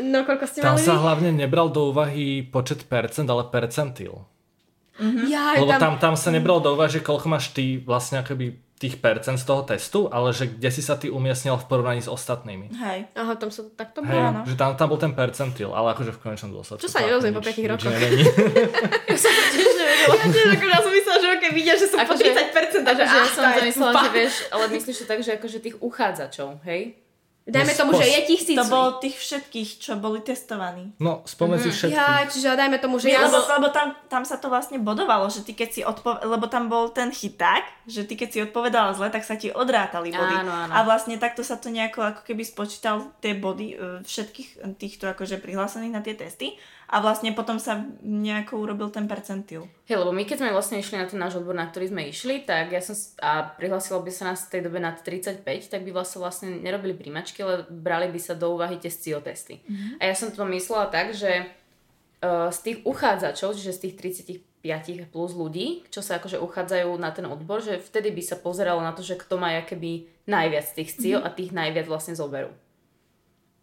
[0.00, 0.86] No, koľko ste tam mali?
[0.86, 4.24] sa hlavne nebral do úvahy počet percent, ale percentil.
[4.96, 5.26] Mm-hmm.
[5.28, 5.96] Ja, Lebo tam...
[5.98, 9.46] tam, tam sa nebral do úvahy, že koľko máš ty vlastne akoby tých percent z
[9.46, 12.74] toho testu, ale že kde si sa ty umiestnil v porovnaní s ostatnými.
[12.74, 13.14] Hej.
[13.14, 14.42] Aha, tam sa takto Hej, bolo.
[14.42, 16.82] že tam, tam bol ten percentil, ale akože v konečnom dôsledku.
[16.82, 17.94] Čo sa nerozumie po 5 rokoch?
[19.14, 20.14] ja som to tiež nevedela.
[20.18, 22.82] Ja tiež ako ja som myslela, že ok, vidia, že som po 30%.
[22.82, 26.48] Akože, že ja som zamyslela, že vieš, ale myslíš to tak, že akože tých uchádzačov,
[26.66, 26.98] hej?
[27.42, 28.54] Dajme no, tomu, že je tisíc.
[28.54, 30.94] To bolo tých všetkých, čo boli testovaní.
[31.02, 31.74] No, spomedzi mm-hmm.
[31.74, 31.98] všetkých.
[31.98, 33.26] Ja, čiže dajme tomu, že ja...
[33.26, 36.70] Lebo, lebo tam, tam sa to vlastne bodovalo, že ty keď si odpovedal, lebo tam
[36.70, 40.36] bol ten chyták, že ty keď si odpovedala zle, tak sa ti odrátali body.
[40.38, 40.70] Áno, áno.
[40.70, 43.76] A vlastne takto sa to nejako ako keby spočítal tie body e,
[44.06, 46.54] všetkých týchto akože prihlásených na tie testy
[46.92, 49.64] a vlastne potom sa nejako urobil ten percentil.
[49.88, 52.44] Hej, lebo my keď sme vlastne išli na ten náš odbor, na ktorý sme išli,
[52.44, 52.92] tak ja som,
[53.24, 55.40] a prihlásilo by sa nás v tej dobe nad 35,
[55.72, 59.64] tak by vlastne, vlastne nerobili príjmačky, ale brali by sa do úvahy tie SCIO testy.
[59.64, 60.04] Mm-hmm.
[60.04, 61.48] A ja som to myslela tak, že
[62.20, 63.94] uh, z tých uchádzačov, čiže z tých
[64.60, 68.84] 35 plus ľudí, čo sa akože uchádzajú na ten odbor, že vtedy by sa pozeralo
[68.84, 71.32] na to, že kto má keby najviac tých SCIO mm-hmm.
[71.32, 72.52] a tých najviac vlastne zoberú.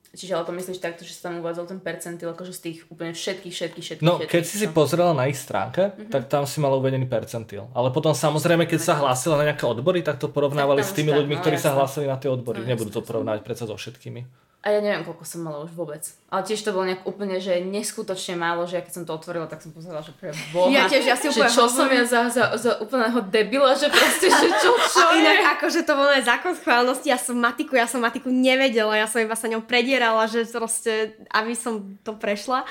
[0.09, 3.13] Čiže ale to myslíš takto, že sa tam uvádzal ten percentil akože z tých úplne
[3.13, 4.05] všetkých, všetkých, všetkých.
[4.05, 4.61] No, všetkých, keď si čo?
[4.65, 6.09] si pozrela na ich stránke, uh-huh.
[6.09, 7.69] tak tam si mala uvedený percentil.
[7.77, 11.13] Ale potom samozrejme, keď sa hlásila na nejaké odbory, tak to porovnávali tak s tými
[11.13, 11.69] ľuďmi, no, ktorí jasne.
[11.69, 12.65] sa hlásili na tie odbory.
[12.65, 14.48] No, Nebudú to porovnávať predsa so všetkými.
[14.59, 16.03] A ja neviem, koľko som mala už vôbec.
[16.27, 19.47] Ale tiež to bolo nejak úplne, že neskutočne málo, že ja keď som to otvorila,
[19.47, 20.67] tak som pozerala, že pre boha.
[20.67, 24.27] Ja tiež, ja si že čo som ja za, za, za úplného debila, že proste,
[24.27, 25.23] že čo, čo je.
[25.23, 29.07] Inak akože to bolo aj zákon schválnosti, ja som matiku, ja som matiku nevedela, ja
[29.07, 32.67] som iba sa ňou predierala, že proste, aby som to prešla.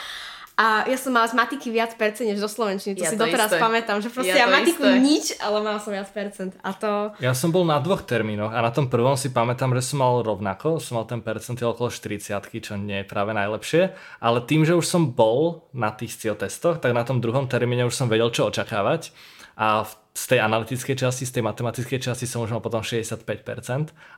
[0.58, 3.30] A ja som mala z matiky viac percent než zo slovenčiny, to ja si to
[3.30, 3.62] doteraz isté.
[3.62, 4.98] pamätám, že proste ja, ja matiku isté.
[4.98, 6.58] nič, ale mala som viac percent.
[6.66, 7.14] A to...
[7.22, 10.18] Ja som bol na dvoch termínoch a na tom prvom si pamätám, že som mal
[10.26, 14.74] rovnako, som mal ten percent okolo 40 čo nie je práve najlepšie, ale tým, že
[14.74, 18.26] už som bol na tých STIO testoch, tak na tom druhom termíne už som vedel,
[18.34, 19.14] čo očakávať
[19.54, 23.22] a v z tej analytickej časti, z tej matematickej časti som už mal potom 65%,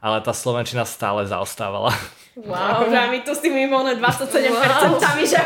[0.00, 1.92] ale tá Slovenčina stále zaostávala.
[2.40, 5.20] Wow, že my tu s tými 27%, wow.
[5.28, 5.40] že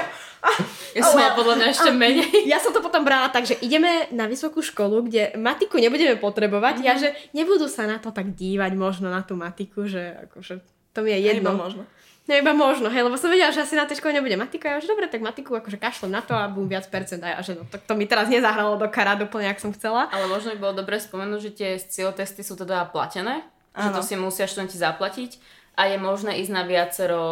[0.95, 2.31] ja som mala podľa mňa ešte menej.
[2.53, 6.81] Ja som to potom brala tak, že ideme na vysokú školu, kde matiku nebudeme potrebovať.
[6.81, 6.89] Mm-hmm.
[6.89, 10.63] Ja, že nebudú sa na to tak dívať možno na tú matiku, že akože
[10.95, 11.51] to mi je jedno.
[11.51, 11.83] Iba možno.
[12.25, 14.73] No iba možno, hej, lebo som vedela, že asi na tej škole nebude matika.
[14.73, 17.21] Ja že dobre, tak matiku akože kašlem na to a budem viac percent.
[17.21, 20.09] A ja, že no, to, to mi teraz nezahralo do karát úplne, ak som chcela.
[20.09, 23.45] Ale možno by bolo dobre spomenúť, že tie SCIO testy sú teda platené.
[23.77, 23.93] Ano.
[23.93, 25.31] Že to si musia študenti zaplatiť
[25.75, 27.23] a je možné ísť na viacero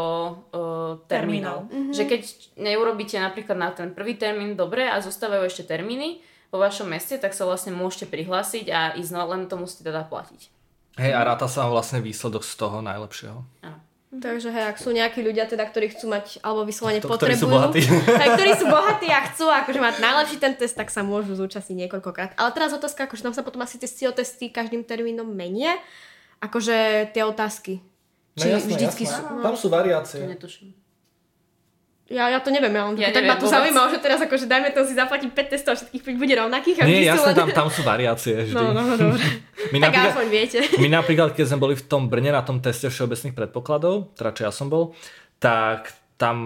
[0.50, 1.06] uh, termínov.
[1.06, 1.58] termínov.
[1.70, 1.94] Mm-hmm.
[1.94, 2.22] Že keď
[2.58, 6.18] neurobíte napríklad na ten prvý termín dobre a zostávajú ešte termíny
[6.50, 10.04] vo vašom meste, tak sa vlastne môžete prihlásiť a ísť, no len to musíte teda
[10.04, 10.50] platiť.
[11.00, 13.40] Hej, a ráta sa vlastne výsledok z toho najlepšieho.
[13.64, 13.80] Áno.
[14.12, 17.48] Takže hej, ak sú nejakí ľudia teda, ktorí chcú mať, alebo vyslovene To, ktorí sú
[17.48, 17.56] potrebujú.
[17.56, 17.80] bohatí.
[18.20, 21.88] Hej, ktorí sú bohatí a chcú akože mať najlepší ten test, tak sa môžu zúčastniť
[21.88, 22.36] niekoľkokrát.
[22.36, 25.80] Ale teraz otázka, akože tam sa potom asi tie SEO testy každým termínom menia.
[26.44, 27.80] Akože tie otázky.
[28.32, 29.18] No Či jasné, vždycky jasné.
[29.18, 29.30] sú...
[29.30, 29.42] no.
[29.42, 30.24] Tam sú variácie.
[30.24, 30.72] Netuším.
[32.08, 33.56] Ja, ja to neviem, ja, len, Ja tak neviem ma to vôbec.
[33.56, 36.76] zaujímalo, že teraz akože dajme to si zaplatiť 5 testov a všetkých 5 bude rovnakých.
[36.76, 38.52] A Nie, jasné, len- tam, tam sú variácie vždy.
[38.52, 39.24] No, no, no, dobre.
[39.72, 40.58] My tak napríklad, aspoň viete.
[40.76, 44.42] My napríklad, keď sme boli v tom Brne na tom teste všeobecných predpokladov, teda čo
[44.44, 44.92] ja som bol,
[45.38, 46.36] tak tam,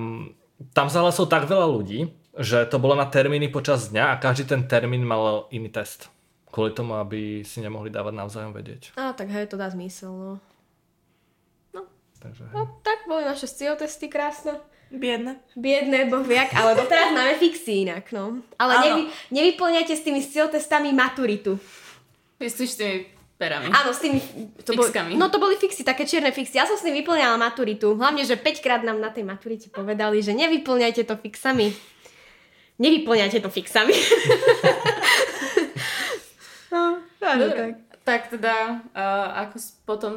[0.71, 4.67] tam zahlasilo tak veľa ľudí, že to bolo na termíny počas dňa a každý ten
[4.67, 6.13] termín mal iný test.
[6.47, 8.95] Kvôli tomu, aby si nemohli dávať navzájom vedieť.
[8.95, 10.33] Á, tak hej, to dá zmysel, no.
[12.27, 12.55] Takže, hej.
[12.59, 14.59] No, tak boli naše SEO testy krásne.
[14.87, 15.43] Biedne.
[15.59, 18.39] Biedné, boh viak, ale doteraz máme fixy inak, no.
[18.55, 18.85] Ale Áno.
[18.87, 19.03] nevy,
[19.35, 21.59] nevyplňajte s tými SEO testami maturitu.
[22.39, 22.97] Myslíš s tými
[23.35, 23.67] perami?
[23.67, 24.23] Áno, s tými...
[24.63, 25.15] To Fixkami.
[25.15, 26.63] Boli, no to boli fixy, také čierne fixy.
[26.63, 27.99] Ja som s tým vyplňala maturitu.
[27.99, 31.75] Hlavne, že 5 krát nám na tej maturite povedali, že nevyplňajte to fixami.
[32.79, 33.93] Nevyplňajte to fixami.
[36.73, 37.73] no, áno, tak.
[38.07, 40.13] Tak teda, uh, ako potom,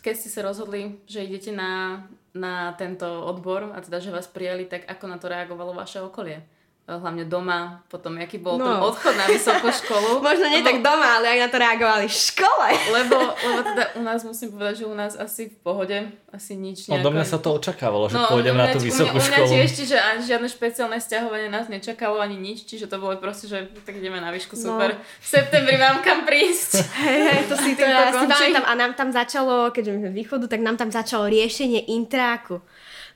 [0.00, 4.64] keď ste sa rozhodli, že idete na, na tento odbor a teda, že vás prijali,
[4.64, 6.40] tak ako na to reagovalo vaše okolie?
[6.82, 8.66] Uh, Hlavne doma, potom aký bol No.
[8.66, 10.18] ten odchod na vysokú školu.
[10.20, 12.68] Možno nie Lebo- tak doma, ale ak na to reagovali v škole.
[12.90, 13.16] Lebo,
[13.46, 15.94] lebo teda u nás musím povedať, že u nás asi v pohode,
[16.28, 17.06] asi nič No, nejako...
[17.06, 19.30] do mňa sa to očakávalo, že No, pôjdem na tú u mňa- vysokú U mňa
[19.30, 19.50] školu.
[19.52, 23.62] tiež, čiže ani žiadne špeciálne stiahovanie nás nečakalo ani nič, čiže to bolo proste, že
[23.78, 24.74] tak ideme na výšku, No.
[24.74, 24.90] super.
[24.98, 26.82] V septembri mám kam prísť.
[26.98, 28.64] Hej, hej, to si to Týmto ja si pamätám.
[28.64, 32.58] A nám tam začalo, keďže my sme východu, tak nám tam začalo riešenie intráku.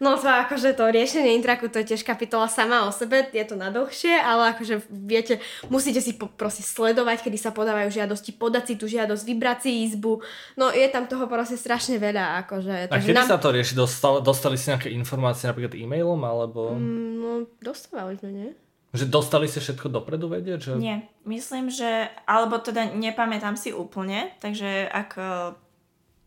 [0.00, 3.56] No to akože to riešenie intráku, to je tiež kapitola sama o sebe, je to
[3.56, 8.64] na dlhšie, ale akože viete, musíte si po, proste sledovať, kedy sa podávajú žiadosti, podať
[8.70, 10.20] si tú žiadosť, vybrať si izbu.
[10.56, 12.92] No je tam toho proste strašne veľa, akože.
[12.92, 13.72] A kedy sa to rieši?
[13.72, 16.76] Dostali, dostali si nejaké informácie napríklad e-mailom, alebo...
[16.76, 18.50] Mm, No, dostávali sme, nie?
[18.94, 20.58] Že dostali si všetko dopredu vedieť?
[20.62, 20.72] Že...
[20.78, 25.52] Nie, myslím, že, alebo teda nepamätám si úplne, takže ak uh,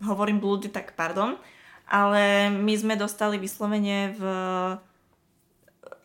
[0.03, 1.39] hovorím blúdy, tak pardon,
[1.89, 4.23] ale my sme dostali vyslovene v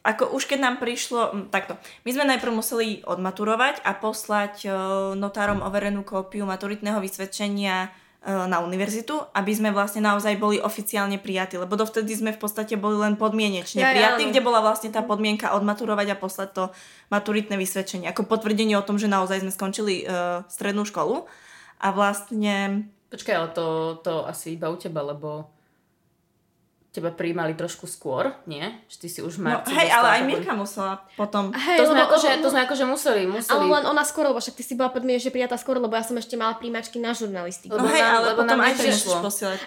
[0.05, 4.75] ako už keď nám prišlo, takto, my sme najprv museli odmaturovať a poslať uh,
[5.17, 11.57] notárom overenú kópiu maturitného vysvedčenia uh, na univerzitu, aby sme vlastne naozaj boli oficiálne prijatí,
[11.57, 14.31] lebo dovtedy sme v podstate boli len podmienečne Ja, ja, prijatí, áno.
[14.37, 16.65] kde bola vlastne tá podmienka odmaturovať a poslať to
[17.09, 21.25] maturitné vysvedčenie, ako potvrdenie o tom, že naozaj sme skončili uh, strednú školu.
[21.81, 23.67] A vlastne Počkaj, ale to,
[24.05, 25.54] to asi iba u teba, lebo
[26.95, 28.63] teba prijímali trošku skôr, nie?
[28.87, 31.51] Že ty si už v No, hej, ale aj Mirka musela potom...
[31.51, 33.51] Hej, To sme, akože, lebo- to sme akože museli, museli.
[33.51, 36.15] Ale len ona skôr, lebo však ty si bola podmienečne prijatá skôr, lebo ja som
[36.15, 37.75] ešte mala príjmačky na žurnalistiku.
[37.75, 38.87] No hej, ale lebo potom aj to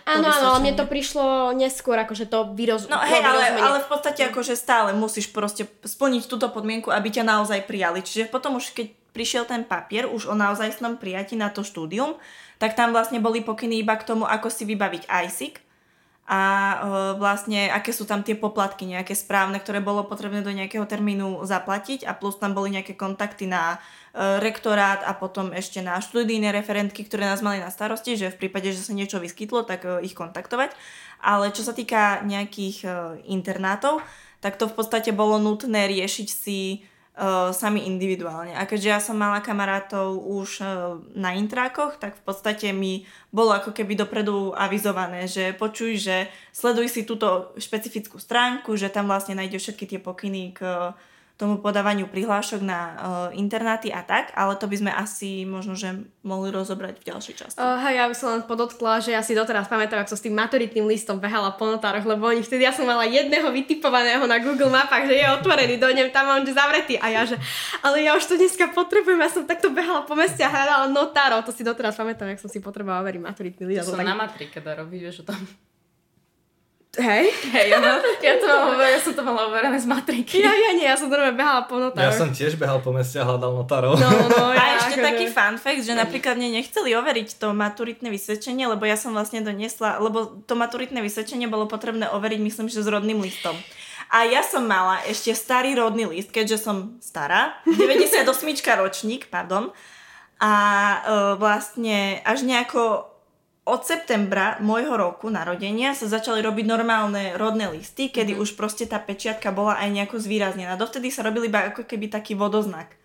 [0.07, 2.87] Áno, áno, ale mne to prišlo neskôr, akože to vyroz...
[2.87, 7.27] No hej, ale, ale v podstate akože stále musíš proste splniť túto podmienku, aby ťa
[7.27, 8.07] naozaj prijali.
[8.07, 12.15] Čiže potom už keď prišiel ten papier, už o naozajstnom prijati na to štúdium,
[12.55, 15.66] tak tam vlastne boli pokyny iba k tomu, ako si vybaviť ISIC
[16.27, 16.75] a e,
[17.15, 22.03] vlastne aké sú tam tie poplatky nejaké správne, ktoré bolo potrebné do nejakého termínu zaplatiť
[22.03, 23.79] a plus tam boli nejaké kontakty na
[24.11, 28.43] e, rektorát a potom ešte na študijné referentky, ktoré nás mali na starosti, že v
[28.43, 30.75] prípade, že sa niečo vyskytlo, tak e, ich kontaktovať.
[31.23, 32.85] Ale čo sa týka nejakých
[33.25, 34.05] internátov,
[34.37, 36.85] tak to v podstate bolo nutné riešiť si
[37.17, 38.53] uh, sami individuálne.
[38.53, 43.03] A keďže ja som mala kamarátov už uh, na intrákoch, tak v podstate mi
[43.33, 49.09] bolo ako keby dopredu avizované, že počuj, že sleduj si túto špecifickú stránku, že tam
[49.09, 50.93] vlastne nájdeš všetky tie pokyny k uh,
[51.37, 52.95] tomu podávaniu prihlášok na uh,
[53.37, 55.93] internáty a tak, ale to by sme asi možno, že
[56.25, 57.57] mohli rozobrať v ďalšej časti.
[57.61, 60.25] Uh, hej, ja by som len podotkla, že ja si doteraz pamätám, ako som s
[60.25, 64.41] tým maturitným listom behala po notároch, lebo oni vtedy, ja som mala jedného vytipovaného na
[64.41, 66.97] Google mapách, že je otvorený, dojdem tam a on je zavretý.
[66.97, 67.37] A ja, že
[67.85, 71.45] ale ja už to dneska potrebujem, ja som takto behala po meste a hľadala notárov,
[71.45, 73.85] to si doteraz pamätám, jak som si potrebovala overiť maturitný list.
[73.85, 74.09] To som tak...
[74.09, 75.37] na matrike da robiť, vieš o tom.
[76.97, 77.29] Hej?
[77.53, 80.41] Hej, ja, mám- ja, to mám, ja som to mala overené z matriky.
[80.41, 82.17] Ja, ja nie, ja som normálne behala po Ja notároch.
[82.17, 83.93] som tiež behal po meste a hľadal notárov.
[83.95, 87.37] No, no, no, A ja, ešte akože- taký fun fact, že napríklad mne nechceli overiť
[87.37, 92.39] to maturitné vysvedčenie, lebo ja som vlastne doniesla, lebo to maturitné vysvedčenie bolo potrebné overiť,
[92.39, 93.53] myslím, že s rodným listom.
[94.07, 98.23] A ja som mala ešte starý rodný list, keďže som stará, 98
[98.75, 99.69] ročník, pardon.
[100.39, 100.97] A e,
[101.35, 103.09] vlastne až nejako
[103.67, 108.39] od septembra môjho roku narodenia sa začali robiť normálne rodné listy, kedy Mhm.
[108.39, 110.73] už proste tá pečiatka bola aj nejako zvýraznená.
[110.73, 112.95] Dovtedy sa robil iba ako keby taký vodoznak.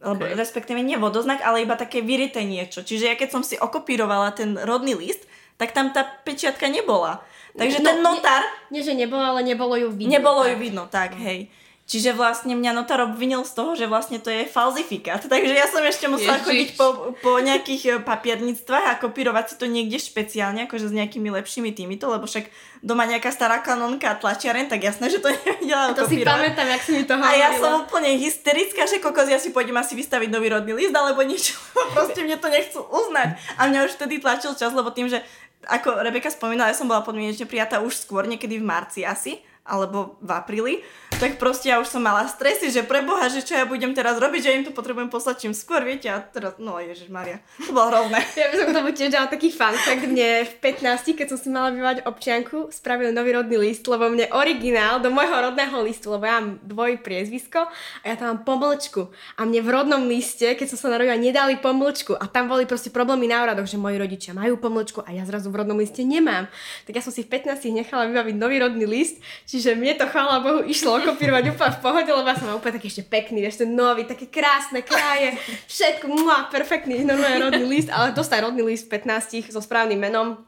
[0.00, 0.32] Lebo, Ok.
[0.32, 2.80] respektíve nie vodoznak, ale iba také vyrité niečo.
[2.80, 5.28] Čiže ja keď som si okopírovala ten rodný list,
[5.60, 7.20] tak tam tá pečiatka nebola.
[7.52, 8.40] Takže No, ten notár,
[8.72, 10.08] Nie, že nebolo, ale nebolo ju vidno.
[10.08, 10.50] nebolo tak.
[10.50, 11.52] ju vidno, tak, hej.
[11.90, 15.18] Čiže vlastne mňa notár obvinil z toho, že vlastne to je falzifikát.
[15.26, 16.46] Takže ja som ešte musela Ježiš.
[16.46, 16.86] chodiť po,
[17.18, 22.06] po nejakých e, papierníctvách a kopírovať si to niekde špeciálne, akože s nejakými lepšími týmito,
[22.06, 22.46] lebo však
[22.78, 26.30] doma nejaká stará kanonka tlačiaren, tak jasné, že to nevedela To si kopírovať.
[26.30, 27.42] pamätám, jak si mi to A hovorila.
[27.42, 31.26] ja som úplne hysterická, že kokos, ja si pôjdem asi vystaviť nový rodný list alebo
[31.26, 31.58] niečo,
[31.98, 33.34] proste mne to nechcú uznať.
[33.58, 35.26] A mňa už vtedy tlačil čas, lebo tým, že
[35.66, 40.18] ako Rebeka spomínala, ja som bola podmienečne prijatá už skôr, niekedy v marci asi, alebo
[40.24, 40.74] v apríli,
[41.20, 44.40] tak proste ja už som mala stresy, že preboha, že čo ja budem teraz robiť,
[44.40, 47.92] že im to potrebujem poslať čím skôr, viete, a teraz, no Ježiš Maria, to bolo
[47.92, 48.24] hrozné.
[48.40, 50.00] Ja by som k tomu tiež dala taký fun fact.
[50.08, 54.32] Mne v 15, keď som si mala vyvať občianku, spravil nový rodný list, lebo mne
[54.32, 59.12] originál do môjho rodného listu, lebo ja mám dvoj priezvisko a ja tam mám pomlčku.
[59.36, 62.16] A mne v rodnom liste, keď som sa narodila, nedali pomlčku.
[62.16, 65.52] A tam boli proste problémy na úradoch, že moji rodičia majú pomlčku a ja zrazu
[65.52, 66.48] v rodnom liste nemám.
[66.88, 69.20] Tak ja som si v 15 nechala vybaviť nový rodný list,
[69.50, 72.86] čiže mne to chvála Bohu išlo okopírovať úplne v pohode, lebo ja som úplne taký
[72.86, 75.34] ešte pekný, ešte nový, také krásne kraje,
[75.66, 80.38] všetko, mua, perfektný, normálne rodný list, ale dostať rodný list v 15 so správnym menom,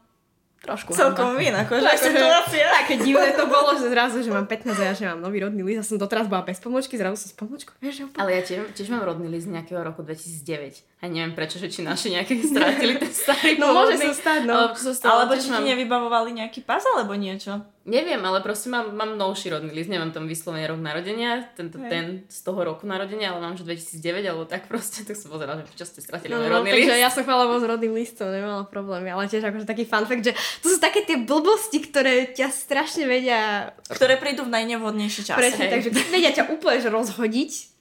[0.62, 2.71] trošku Celkom vin, akože Akože situácia.
[2.71, 5.67] Také divné to bolo, že zrazu, že mám 15 a ja, že mám nový rodný
[5.67, 8.07] list a som doteraz bola bez pomočky, zrazu som s pomočkou, vieš.
[8.15, 10.92] Ale ja tiež, tiež mám rodný list z nejakého roku 2009.
[11.03, 14.55] A neviem prečo, že či naši nejaké strátili ten starý No môže sa stať, no.
[14.55, 17.59] Alebo čo stalo, Alebo či ti mám- nevybavovali nejaký pas alebo niečo.
[17.83, 21.91] Neviem, ale proste mám, mám novší rodný list, nemám tam vyslovene rok narodenia, tento, Hej.
[21.91, 25.67] ten z toho roku narodenia, ale mám že 2009 alebo tak proste, tak som pozerala,
[25.67, 27.03] že čo ste stratili No, môj no, rodný takže list.
[27.03, 30.33] ja som chvála s rodným listom, nemala problémy, ale tiež akože taký fun fact, že
[30.62, 35.35] to sú také tie blbosti, ktoré ťa strašne vedia Ktoré prídu v najnevhodnejší čas.
[35.35, 35.73] Presne, hej.
[35.75, 37.72] takže vedia ťa úplne že rozhodiť.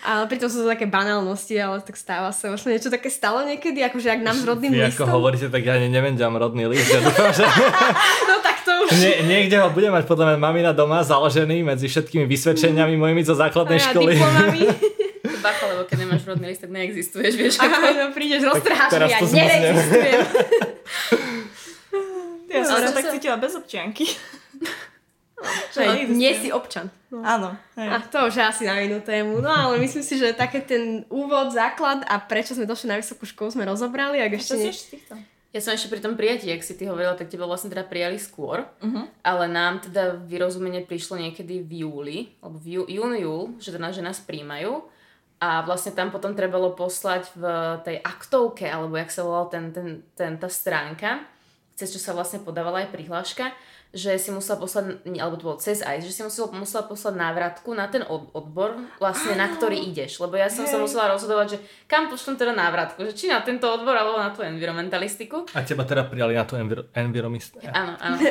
[0.00, 2.48] Ale pritom sú to také banálnosti, ale tak stáva sa.
[2.48, 5.04] Možno niečo také stalo niekedy, akože ak nám s rodným Vy listom.
[5.04, 6.86] ako hovoríte, tak ja neviem, kde mám rodný list.
[6.86, 7.44] Ja dúfam, že
[8.30, 8.94] No tak to už.
[8.94, 13.34] nie, niekde ho budem mať podľa mňa mamina doma založený medzi všetkými vysvedčeniami mojimi zo
[13.34, 14.12] základnej A školy.
[14.14, 14.62] diplomami.
[15.44, 17.54] Bacha, lebo keď nemáš rodný list, tak neexistuješ, vieš.
[17.58, 20.20] A no prídeš, roztrháš mi, ja neregistrujem.
[22.48, 24.08] Ja som sa tak cítila bez občianky.
[25.70, 26.90] Čo Hej, nie si občan.
[27.14, 27.22] No.
[27.22, 27.54] Áno.
[27.78, 27.88] hej.
[27.88, 29.38] A to už asi na inú tému.
[29.38, 33.22] No ale myslím si, že také ten úvod, základ a prečo sme došli na vysokú
[33.22, 34.18] školu sme rozobrali.
[34.18, 34.72] Ak ešte Čo si nie...
[34.74, 35.14] ešte z týchto?
[35.48, 38.20] Ja som ešte pri tom prijatí, ak si ty hovorila, tak teba vlastne teda prijali
[38.20, 39.24] skôr, Mhm.
[39.24, 43.88] ale nám teda vyrozumenie prišlo niekedy v júli, alebo v jú, jún, júl, že, teda,
[43.88, 44.84] že nás príjmajú
[45.40, 47.42] a vlastne tam potom trebalo poslať v
[47.80, 51.24] tej aktovke, alebo jak sa volal ten, ten, ten, tá stránka,
[51.78, 53.48] cez čo sa vlastne podávala aj prihláška,
[53.88, 57.72] že si musela poslať, alebo to bolo cez ICE, že si musela, musela poslať návratku
[57.72, 60.20] na ten od, odbor, vlastne na ktorý ideš.
[60.20, 60.84] Lebo ja som sa Hej.
[60.84, 64.44] musela rozhodovať, že kam pošlem teda návratku, že či na tento odbor, alebo na tú
[64.44, 65.48] environmentalistiku.
[65.56, 67.56] A teba teda prijali na tú enviro- enviromist.
[67.64, 68.16] Áno, áno.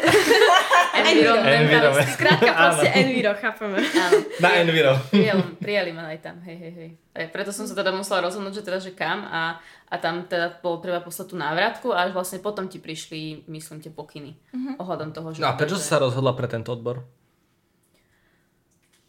[0.97, 1.33] Enviro.
[1.37, 2.13] Environmentalist.
[2.17, 3.77] Skrátka proste Enviro, chápeme.
[3.81, 4.17] Áno.
[4.41, 4.93] Na enviro.
[5.09, 6.89] Prijali, prijali ma aj tam, hej, hej, hej.
[7.17, 9.57] Aj preto som sa teda musela rozhodnúť, že teda, že kam a,
[9.89, 13.81] a tam teda bolo treba poslať tú návratku a až vlastne potom ti prišli, myslím,
[13.81, 14.37] tie pokyny
[14.77, 15.41] ohľadom toho, že...
[15.41, 17.01] No a prečo že- si sa rozhodla pre tento odbor?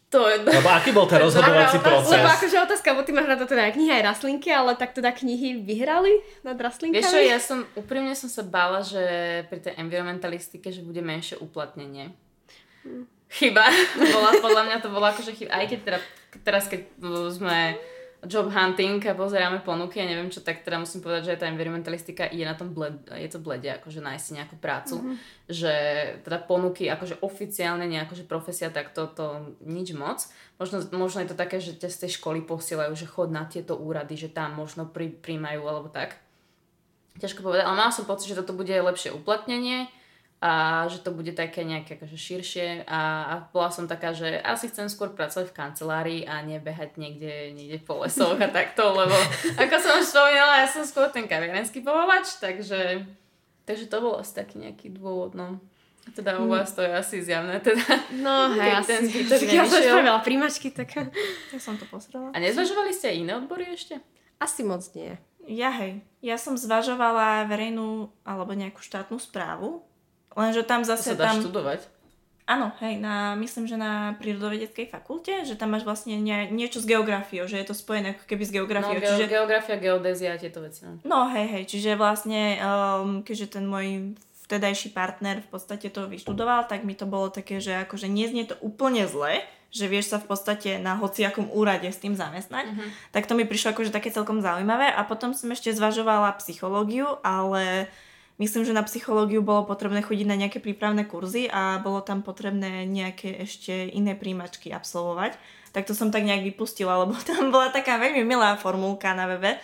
[0.09, 0.41] To je...
[0.41, 1.85] Lebo aký bol ten rozhodovací otázka.
[1.85, 2.13] proces?
[2.17, 5.13] Lebo akože otázka, bo ty máš rada teda aj knihy aj rastlinky, ale tak teda
[5.13, 6.97] knihy vyhrali nad rastlinkami?
[6.97, 9.01] Vieš čo, ja som, úprimne som sa bála, že
[9.53, 12.09] pri tej environmentalistike, že bude menšie uplatnenie.
[13.29, 13.69] Chyba.
[14.17, 15.53] Bola, podľa mňa to bola akože chyba.
[15.53, 15.99] Aj keď teda,
[16.41, 16.89] teraz, keď
[17.29, 17.77] sme
[18.27, 22.27] job hunting a pozeráme ponuky a neviem čo, tak teda musím povedať, že tá environmentalistika
[22.27, 24.95] je na tom bled, je to blede, akože nájsť si nejakú prácu.
[24.99, 25.15] Mm-hmm.
[25.47, 25.73] Že
[26.27, 30.19] teda ponuky, akože oficiálne nejaká že profesia, tak to, to nič moc.
[30.59, 33.79] Možno, možno je to také, že ťa z tej školy posielajú, že chod na tieto
[33.79, 36.19] úrady, že tam možno pri, príjmajú alebo tak.
[37.23, 39.87] Ťažko povedať, ale mala som pocit, že toto bude lepšie uplatnenie
[40.39, 44.71] a že to bude také nejaké akože širšie a, a bola som taká, že asi
[44.71, 49.15] chcem skôr pracovať v kancelárii a nebehať niekde, niekde po lesoch a takto, lebo
[49.63, 53.03] ako som už spomínala, ja som skôr ten kaviarenský povolač, takže,
[53.67, 55.59] takže to bol asi taký nejaký dôvod, no.
[56.15, 57.85] Teda u vás to je asi zjavné, teda.
[58.17, 60.95] No hej, ten zbytok Ja som spravila príjmačky, tak
[61.53, 62.31] Ja som to pozrela.
[62.31, 63.99] A nezvažovali ste aj iné odbory ešte?
[64.39, 65.19] asi moc nie.
[65.45, 65.99] Ja hej.
[66.23, 69.83] Ja som zvažovala verejnú alebo nejakú štátnu správu,
[70.33, 71.39] lenže tam To zase sa dá tam...
[71.39, 71.81] študovať.
[72.45, 76.85] Áno, hej, na, myslím, že na prírodovedeckej fakulte, že tam máš vlastne nie, niečo s
[76.85, 78.97] geografiou, že je to spojené ako keby s No, geografiou.
[78.97, 80.81] ge- čiže, geografia, geodézia a tieto veci.
[80.81, 80.97] No.
[81.03, 86.65] no hej, hej, čiže vlastne, um, keďže ten môj vtedajší partner v podstate to vyštudoval,
[86.65, 90.25] tak mi to bolo také, že akože neznie to úplne zle, že vieš sa v
[90.25, 92.85] podstate na hociakom úrade s tým zamestnať, Mhm.
[93.11, 97.93] tak to mi prišlo akože také celkom zaujímavé a potom som ešte zvažovala psychológiu, ale
[98.39, 102.87] myslím, že na psychológiu bolo potrebné chodiť na nejaké prípravné kurzy a bolo tam potrebné
[102.87, 105.35] nejaké ešte iné príjmačky absolvovať.
[105.69, 109.59] Tak to som tak nejak vypustila, lebo tam bola taká veľmi milá formulka na webe,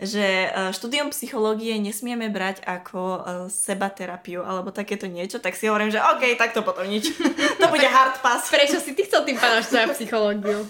[0.00, 3.20] že e, štúdium psychológie nesmieme brať ako e,
[3.52, 7.12] sebaterapiu alebo takéto niečo, tak si hovorím, že OK, tak to potom nič.
[7.60, 8.48] to bude hard pass.
[8.48, 10.64] Prečo si ty chcel tým pádom psychológiu?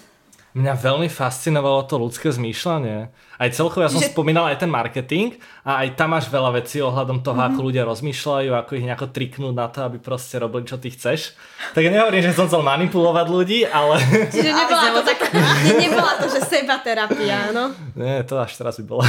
[0.51, 3.07] Mňa veľmi fascinovalo to ľudské zmýšľanie.
[3.41, 4.13] Aj celkovo ja som že...
[4.13, 5.33] spomínal aj ten marketing
[5.65, 7.57] a aj tam máš veľa vecí ohľadom toho, mm-hmm.
[7.57, 11.33] ako ľudia rozmýšľajú, ako ich nejako triknúť na to, aby proste robili, čo ty chceš.
[11.73, 13.97] Tak ja nehovorím, že som chcel manipulovať ľudí, ale...
[14.29, 17.73] Čiže nebola to, tak, ne, nebola to, že seba terapia, no?
[17.97, 19.01] Nie, to až teraz by bolo.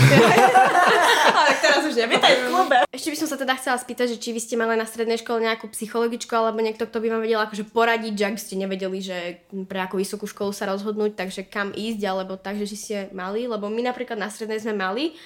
[1.39, 2.77] ale teraz už nevítaj v klube.
[2.89, 5.45] Ešte by som sa teda chcela spýtať, že či vy ste mali na strednej škole
[5.45, 9.45] nejakú psychologičku alebo niekto, kto by vám vedel akože poradiť, že ak ste nevedeli, že
[9.69, 13.69] pre akú vysokú školu sa rozhodnúť, takže kam ísť, alebo tak, že ste mali, lebo
[13.69, 15.19] my napríklad na strednej sme mali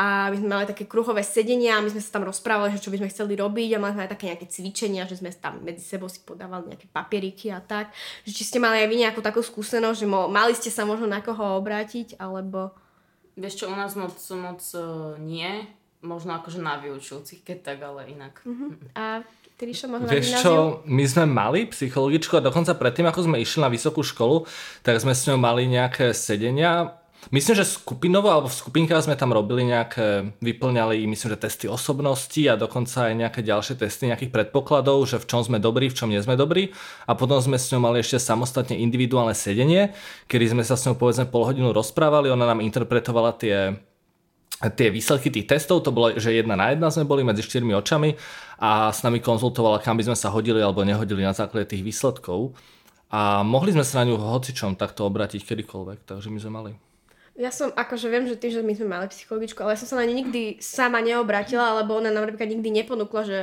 [0.00, 2.88] a my sme mali také kruhové sedenia a my sme sa tam rozprávali, že čo
[2.88, 5.84] by sme chceli robiť a mali sme aj také nejaké cvičenia, že sme tam medzi
[5.84, 7.92] sebou si podávali nejaké papieriky a tak.
[8.24, 11.04] Že či ste mali aj vy nejakú takú skúsenosť, že mo- mali ste sa možno
[11.04, 12.72] na koho obrátiť, alebo...
[13.36, 15.68] Vieš čo, u nás moc, moc uh, nie.
[16.02, 18.42] Možno akože na vyučujúcich, keď tak, ale inak.
[18.42, 18.74] Uh-huh.
[18.98, 19.22] A
[19.54, 23.62] ty, Ríšo, možno Vieš čo, my sme mali psychologičku a dokonca predtým, ako sme išli
[23.62, 24.48] na vysokú školu,
[24.82, 29.30] tak sme s ňou mali nejaké sedenia Myslím, že skupinovo alebo v skupinkách sme tam
[29.30, 35.06] robili nejaké, vyplňali myslím, že testy osobnosti a dokonca aj nejaké ďalšie testy nejakých predpokladov,
[35.06, 36.74] že v čom sme dobrí, v čom nie sme dobrí.
[37.06, 39.94] A potom sme s ňou mali ešte samostatne individuálne sedenie,
[40.26, 43.78] kedy sme sa s ňou povedzme pol hodinu rozprávali, ona nám interpretovala tie
[44.62, 48.14] tie výsledky tých testov, to bolo, že jedna na jedna sme boli medzi štyrmi očami
[48.62, 52.54] a s nami konzultovala, kam by sme sa hodili alebo nehodili na základe tých výsledkov.
[53.10, 56.91] A mohli sme sa na ňu hocičom takto obrátiť kedykoľvek, takže my sme mali.
[57.32, 59.96] Ja som, akože viem, že tým, že my sme mali psychologičku, ale ja som sa
[60.00, 63.38] na ne nikdy sama neobratila, lebo ona nám napríklad nikdy neponúkla, že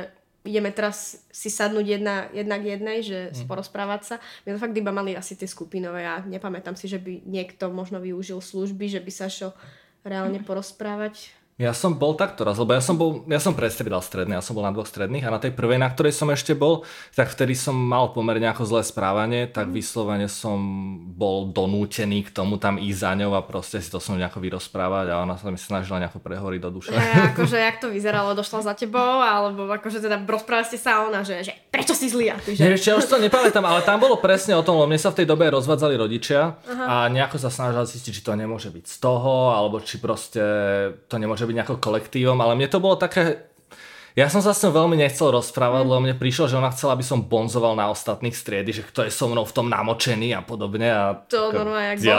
[0.46, 3.50] ideme teraz si sadnúť jedna, jedna k jednej, že mm.
[3.50, 4.14] porozprávať sa.
[4.46, 8.00] My sme fakt iba mali asi tie skupinové a nepamätám si, že by niekto možno
[8.00, 9.52] využil služby, že by sa šel
[10.06, 11.39] reálne porozprávať.
[11.60, 14.56] Ja som bol takto raz, lebo ja som, bol, ja som prestriedal stredný, ja som
[14.56, 17.52] bol na dvoch stredných a na tej prvej, na ktorej som ešte bol, tak vtedy
[17.52, 19.76] som mal pomerne ako zlé správanie, tak mm.
[19.76, 20.56] vyslovene som
[21.12, 25.12] bol donútený k tomu tam ísť za ňou a proste si to som nejako vyrozprávať
[25.12, 26.96] a ona sa mi snažila nejako prehoriť do duše.
[26.96, 31.20] A akože jak to vyzeralo, došla za tebou, alebo akože teda rozprávali ste sa ona,
[31.20, 32.64] že, že prečo si zlý a ty, že...
[32.64, 35.20] Nie, ja už to nepamätám, ale tam bolo presne o tom, lebo mne sa v
[35.20, 36.84] tej dobe rozvádzali rodičia Aha.
[36.88, 40.40] a nejako sa snažila zistiť, či to nemôže byť z toho, alebo či proste
[41.04, 43.50] to nemôže byť nejako kolektívom, ale mne to bolo také
[44.18, 45.88] ja som sa s ňou veľmi nechcel rozprávať, mm.
[45.88, 49.10] lebo mne prišlo, že ona chcela, aby som bonzoval na ostatných striedy, že kto je
[49.14, 50.90] so mnou v tom namočený a podobne.
[50.90, 52.18] A to normálne, jak ja.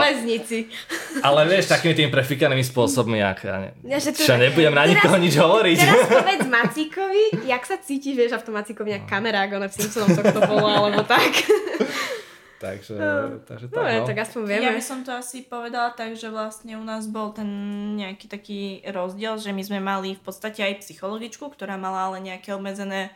[1.20, 4.88] Ale vieš, takými tými prefikanými spôsobmi, ak ja, ne, ja že tu, čo, nebudem na
[4.88, 5.76] nikoho nič hovoriť.
[5.76, 9.68] Teraz povedz Macíkovi, jak sa cítiš, vieš, a v tom Macíkovi nejak kamera, ako ona
[9.68, 11.28] v Simpsonom to bolo, alebo tak.
[12.62, 14.06] Takže, no, takže tak, no.
[14.06, 14.70] tak aspoň vieme.
[14.70, 17.50] Ja by som to asi povedala tak, že vlastne u nás bol ten
[17.98, 22.54] nejaký taký rozdiel, že my sme mali v podstate aj psychologičku, ktorá mala ale nejaké
[22.54, 23.10] obmedzené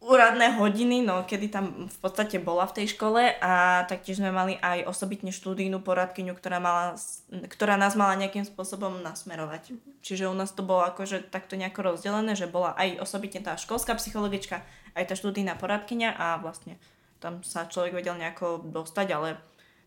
[0.00, 4.56] úradné hodiny, no kedy tam v podstate bola v tej škole a taktiež sme mali
[4.56, 6.96] aj osobitne štúdijnú poradkyňu, ktorá, mala,
[7.28, 9.76] ktorá nás mala nejakým spôsobom nasmerovať.
[10.00, 13.92] Čiže u nás to bolo akože takto nejako rozdelené, že bola aj osobitne tá školská
[14.00, 14.64] psychologička,
[14.96, 16.80] aj tá štúdijná poradkyňa a vlastne
[17.20, 19.28] tam sa človek vedel nejako dostať, ale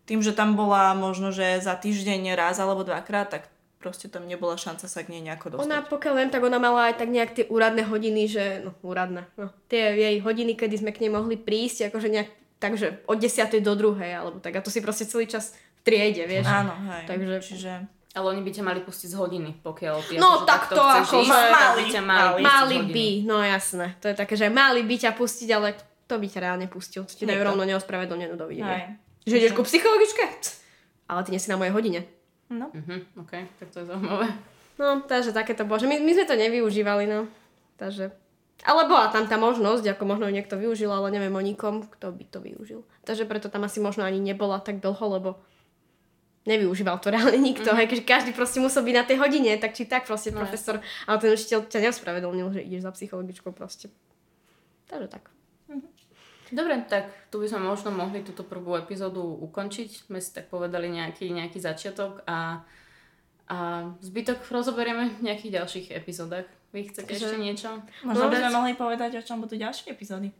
[0.06, 3.42] tým, že tam bola možno, že za týždeň raz alebo dvakrát, tak
[3.82, 5.68] proste tam nebola šanca sa k nej nejako dostať.
[5.68, 9.28] Ona, pokiaľ viem, tak ona mala aj tak nejak tie úradné hodiny, že, no úradné,
[9.36, 12.28] no, tie jej hodiny, kedy sme k nej mohli prísť, akože nejak,
[12.62, 13.60] takže od 10.
[13.60, 15.52] do druhej, alebo tak, a to si proste celý čas
[15.84, 16.48] v triede, vieš.
[16.48, 17.04] Áno, hej.
[17.04, 17.72] Takže, čiže...
[18.14, 21.34] Ale oni by ťa mali pustiť z hodiny, pokiaľ ty No tak to ako, ísť,
[21.50, 23.98] mali, mali, mali by, no jasné.
[23.98, 25.74] To je také, že mali by ťa pustiť, ale
[26.04, 27.08] to by ťa reálne pustil.
[27.08, 29.00] Ti dajú rovno neospravedlnenú dovidenia.
[29.24, 30.24] Že ideš ku psychologičke?
[31.08, 32.00] Ale ty nie si na mojej hodine.
[32.52, 32.68] No.
[32.68, 34.28] Uh-huh, OK, tak to je zaujímavé.
[34.76, 35.80] No, takže také to bolo.
[35.80, 37.30] Že my, my sme to nevyužívali, no.
[37.80, 38.12] Takže...
[38.62, 42.14] Ale bola tam tá možnosť, ako možno ju niekto využil, ale neviem o nikom, kto
[42.14, 42.80] by to využil.
[43.02, 45.30] Takže preto tam asi možno ani nebola tak dlho, lebo
[46.46, 47.72] nevyužíval to reálne nikto.
[47.72, 47.76] Mm.
[47.82, 50.78] Hej, keďže každý proste musel byť na tej hodine, tak či tak proste no, profesor,
[51.08, 53.90] ale ten učiteľ ťa neospravedlnil, že ideš za psychologičkou proste.
[54.86, 55.33] Takže tak.
[56.52, 60.10] Dobre, tak tu by sme možno mohli túto prvú epizódu ukončiť.
[60.10, 62.60] Sme si tak povedali nejaký, nejaký začiatok a,
[63.48, 63.56] a
[64.04, 66.44] zbytok rozoberieme v nejakých ďalších epizódach.
[66.74, 67.24] Vy chcete že...
[67.24, 67.70] ešte niečo?
[68.04, 70.34] Možno by sme mohli povedať, o čom budú ďalšie epizódy.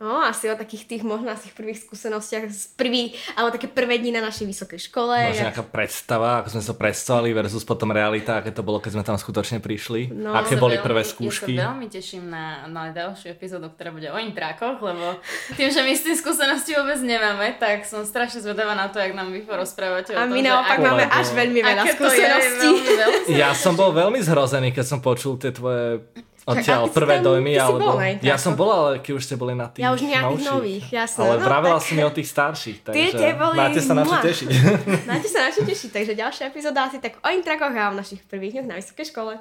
[0.00, 4.16] No, asi o takých tých možno asi prvých skúsenostiach z prvý, alebo také prvé dni
[4.16, 5.12] na našej vysokej škole.
[5.12, 9.04] Možno nejaká predstava, ako sme sa predstavili versus potom realita, aké to bolo, keď sme
[9.04, 10.08] tam skutočne prišli.
[10.08, 10.32] No.
[10.32, 11.52] aké boli veľmi- prvé skúšky.
[11.52, 15.20] Ja sa veľmi teším na, na ďalšiu epizódu, ktorá bude o intrákoch, lebo
[15.60, 19.12] tým, že my s tým skúsenosti vôbec nemáme, tak som strašne zvedavá na to, jak
[19.12, 22.68] nám vy porozprávate A o tom, my že naopak máme až veľmi veľa je, skúseností.
[22.72, 26.00] veľmi Ja som bol veľmi zhrozený, keď som počul tie tvoje
[26.42, 27.52] odtiaľ prvé tam- dojmy.
[27.54, 27.78] alebo...
[27.80, 30.50] bol ja som bola, ale keď už ste boli na tých Ja už nejakých novších.
[30.50, 31.20] nových, jasné.
[31.22, 34.02] Ale No, vravela tak- si mi o tých starších, takže Tie- boli máte sa na
[34.02, 34.48] čo tešiť.
[35.10, 38.24] Máte sa na čo tešiť, takže ďalšia epizóda asi tak o intrakoch a o našich
[38.24, 39.34] prvých dňoch na vysokej škole.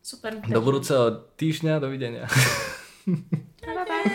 [0.00, 0.40] Super.
[0.42, 2.24] Do budúceho týždňa, dovidenia.
[3.04, 4.08] Bye bye.